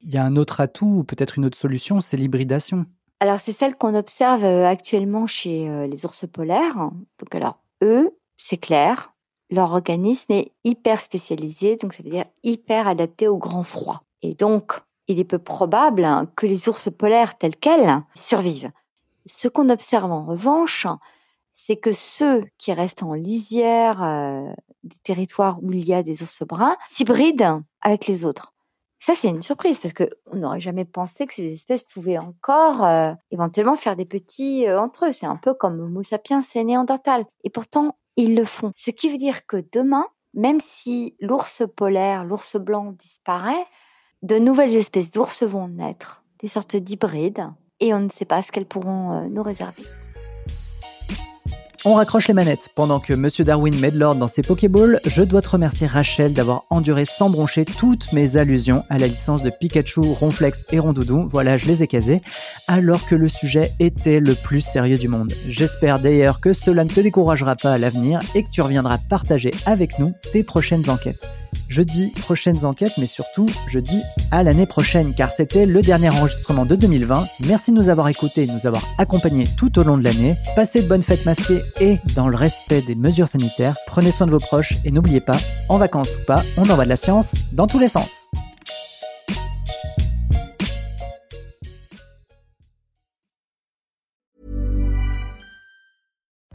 Il 0.00 0.14
y 0.14 0.16
a 0.16 0.24
un 0.24 0.36
autre 0.36 0.60
atout, 0.60 0.98
ou 1.00 1.02
peut-être 1.02 1.38
une 1.38 1.46
autre 1.46 1.58
solution, 1.58 2.00
c'est 2.00 2.16
l'hybridation. 2.16 2.86
Alors, 3.20 3.40
c'est 3.40 3.52
celle 3.52 3.74
qu'on 3.74 3.94
observe 3.94 4.44
euh, 4.44 4.66
actuellement 4.66 5.26
chez 5.26 5.68
euh, 5.68 5.86
les 5.86 6.06
ours 6.06 6.26
polaires. 6.26 6.90
Donc, 7.18 7.34
alors, 7.34 7.58
eux, 7.82 8.16
c'est 8.36 8.58
clair, 8.58 9.12
leur 9.50 9.72
organisme 9.72 10.32
est 10.32 10.52
hyper 10.64 11.00
spécialisé, 11.00 11.76
donc 11.76 11.94
ça 11.94 12.02
veut 12.02 12.10
dire 12.10 12.26
hyper 12.44 12.86
adapté 12.86 13.28
au 13.28 13.38
grand 13.38 13.64
froid. 13.64 14.02
Et 14.22 14.34
donc, 14.34 14.80
il 15.08 15.18
est 15.18 15.24
peu 15.24 15.38
probable 15.38 16.06
que 16.36 16.46
les 16.46 16.68
ours 16.68 16.90
polaires 16.96 17.38
tels 17.38 17.56
quels 17.56 18.02
survivent. 18.14 18.70
Ce 19.26 19.48
qu'on 19.48 19.70
observe 19.70 20.10
en 20.10 20.24
revanche, 20.24 20.86
c'est 21.54 21.76
que 21.76 21.92
ceux 21.92 22.44
qui 22.58 22.72
restent 22.72 23.02
en 23.02 23.14
lisière 23.14 24.02
euh, 24.02 24.52
des 24.84 24.98
territoires 25.02 25.58
où 25.62 25.72
il 25.72 25.86
y 25.86 25.94
a 25.94 26.02
des 26.02 26.22
ours 26.22 26.42
bruns 26.46 26.76
s'hybrident 26.86 27.62
avec 27.80 28.06
les 28.06 28.24
autres. 28.24 28.52
Ça, 29.00 29.14
c'est 29.14 29.28
une 29.28 29.42
surprise 29.42 29.78
parce 29.78 29.94
qu'on 29.94 30.36
n'aurait 30.36 30.60
jamais 30.60 30.84
pensé 30.84 31.26
que 31.26 31.34
ces 31.34 31.52
espèces 31.52 31.84
pouvaient 31.84 32.18
encore 32.18 32.84
euh, 32.84 33.12
éventuellement 33.30 33.76
faire 33.76 33.94
des 33.94 34.04
petits 34.04 34.66
euh, 34.66 34.80
entre 34.80 35.06
eux. 35.06 35.12
C'est 35.12 35.26
un 35.26 35.36
peu 35.36 35.54
comme 35.54 35.80
Homo 35.80 36.02
sapiens 36.02 36.40
et 36.54 36.64
Néandertal. 36.64 37.24
Et 37.44 37.50
pourtant, 37.50 37.96
ils 38.16 38.34
le 38.34 38.44
font. 38.44 38.72
Ce 38.74 38.90
qui 38.90 39.08
veut 39.08 39.18
dire 39.18 39.46
que 39.46 39.64
demain, 39.72 40.06
même 40.34 40.58
si 40.58 41.14
l'ours 41.20 41.62
polaire, 41.76 42.24
l'ours 42.24 42.56
blanc 42.56 42.92
disparaît, 42.98 43.66
de 44.22 44.38
nouvelles 44.38 44.74
espèces 44.74 45.12
d'ours 45.12 45.44
vont 45.44 45.68
naître, 45.68 46.24
des 46.40 46.48
sortes 46.48 46.74
d'hybrides, 46.74 47.48
et 47.80 47.94
on 47.94 48.00
ne 48.00 48.10
sait 48.10 48.24
pas 48.24 48.42
ce 48.42 48.50
qu'elles 48.50 48.66
pourront 48.66 49.12
euh, 49.12 49.28
nous 49.28 49.42
réserver. 49.42 49.84
On 51.84 51.94
raccroche 51.94 52.26
les 52.26 52.34
manettes. 52.34 52.70
Pendant 52.74 52.98
que 52.98 53.14
Monsieur 53.14 53.44
Darwin 53.44 53.78
met 53.78 53.92
de 53.92 53.98
l'ordre 53.98 54.18
dans 54.18 54.26
ses 54.26 54.42
Pokéballs, 54.42 55.00
je 55.06 55.22
dois 55.22 55.42
te 55.42 55.50
remercier 55.50 55.86
Rachel 55.86 56.32
d'avoir 56.32 56.64
enduré 56.70 57.04
sans 57.04 57.30
broncher 57.30 57.64
toutes 57.64 58.12
mes 58.12 58.36
allusions 58.36 58.84
à 58.90 58.98
la 58.98 59.06
licence 59.06 59.44
de 59.44 59.50
Pikachu, 59.50 60.00
Ronflex 60.00 60.64
et 60.72 60.80
Rondoudou. 60.80 61.26
Voilà, 61.26 61.56
je 61.56 61.66
les 61.66 61.84
ai 61.84 61.86
casées. 61.86 62.20
Alors 62.66 63.06
que 63.06 63.14
le 63.14 63.28
sujet 63.28 63.72
était 63.78 64.18
le 64.18 64.34
plus 64.34 64.60
sérieux 64.60 64.98
du 64.98 65.06
monde. 65.06 65.32
J'espère 65.48 66.00
d'ailleurs 66.00 66.40
que 66.40 66.52
cela 66.52 66.82
ne 66.82 66.90
te 66.90 67.00
découragera 67.00 67.54
pas 67.54 67.74
à 67.74 67.78
l'avenir 67.78 68.20
et 68.34 68.42
que 68.42 68.50
tu 68.50 68.60
reviendras 68.60 68.98
partager 68.98 69.52
avec 69.64 70.00
nous 70.00 70.12
tes 70.32 70.42
prochaines 70.42 70.90
enquêtes. 70.90 71.37
Je 71.68 71.82
dis 71.82 72.10
prochaines 72.20 72.64
enquêtes, 72.64 72.98
mais 72.98 73.06
surtout, 73.06 73.50
je 73.68 73.78
dis 73.78 74.02
à 74.30 74.42
l'année 74.42 74.66
prochaine, 74.66 75.14
car 75.14 75.30
c'était 75.30 75.66
le 75.66 75.82
dernier 75.82 76.10
enregistrement 76.10 76.64
de 76.64 76.76
2020. 76.76 77.26
Merci 77.40 77.70
de 77.72 77.76
nous 77.76 77.88
avoir 77.88 78.08
écoutés, 78.08 78.46
de 78.46 78.52
nous 78.52 78.66
avoir 78.66 78.82
accompagnés 78.98 79.46
tout 79.56 79.78
au 79.78 79.82
long 79.82 79.98
de 79.98 80.04
l'année. 80.04 80.36
Passez 80.56 80.82
de 80.82 80.88
bonnes 80.88 81.02
fêtes 81.02 81.26
masquées 81.26 81.62
et 81.80 81.98
dans 82.14 82.28
le 82.28 82.36
respect 82.36 82.82
des 82.82 82.94
mesures 82.94 83.28
sanitaires. 83.28 83.76
Prenez 83.86 84.10
soin 84.10 84.26
de 84.26 84.32
vos 84.32 84.38
proches 84.38 84.74
et 84.84 84.90
n'oubliez 84.90 85.20
pas, 85.20 85.38
en 85.68 85.78
vacances 85.78 86.10
ou 86.10 86.24
pas, 86.26 86.42
on 86.56 86.68
envoie 86.68 86.84
de 86.84 86.90
la 86.90 86.96
science 86.96 87.34
dans 87.52 87.66
tous 87.66 87.78
les 87.78 87.88
sens. 87.88 88.27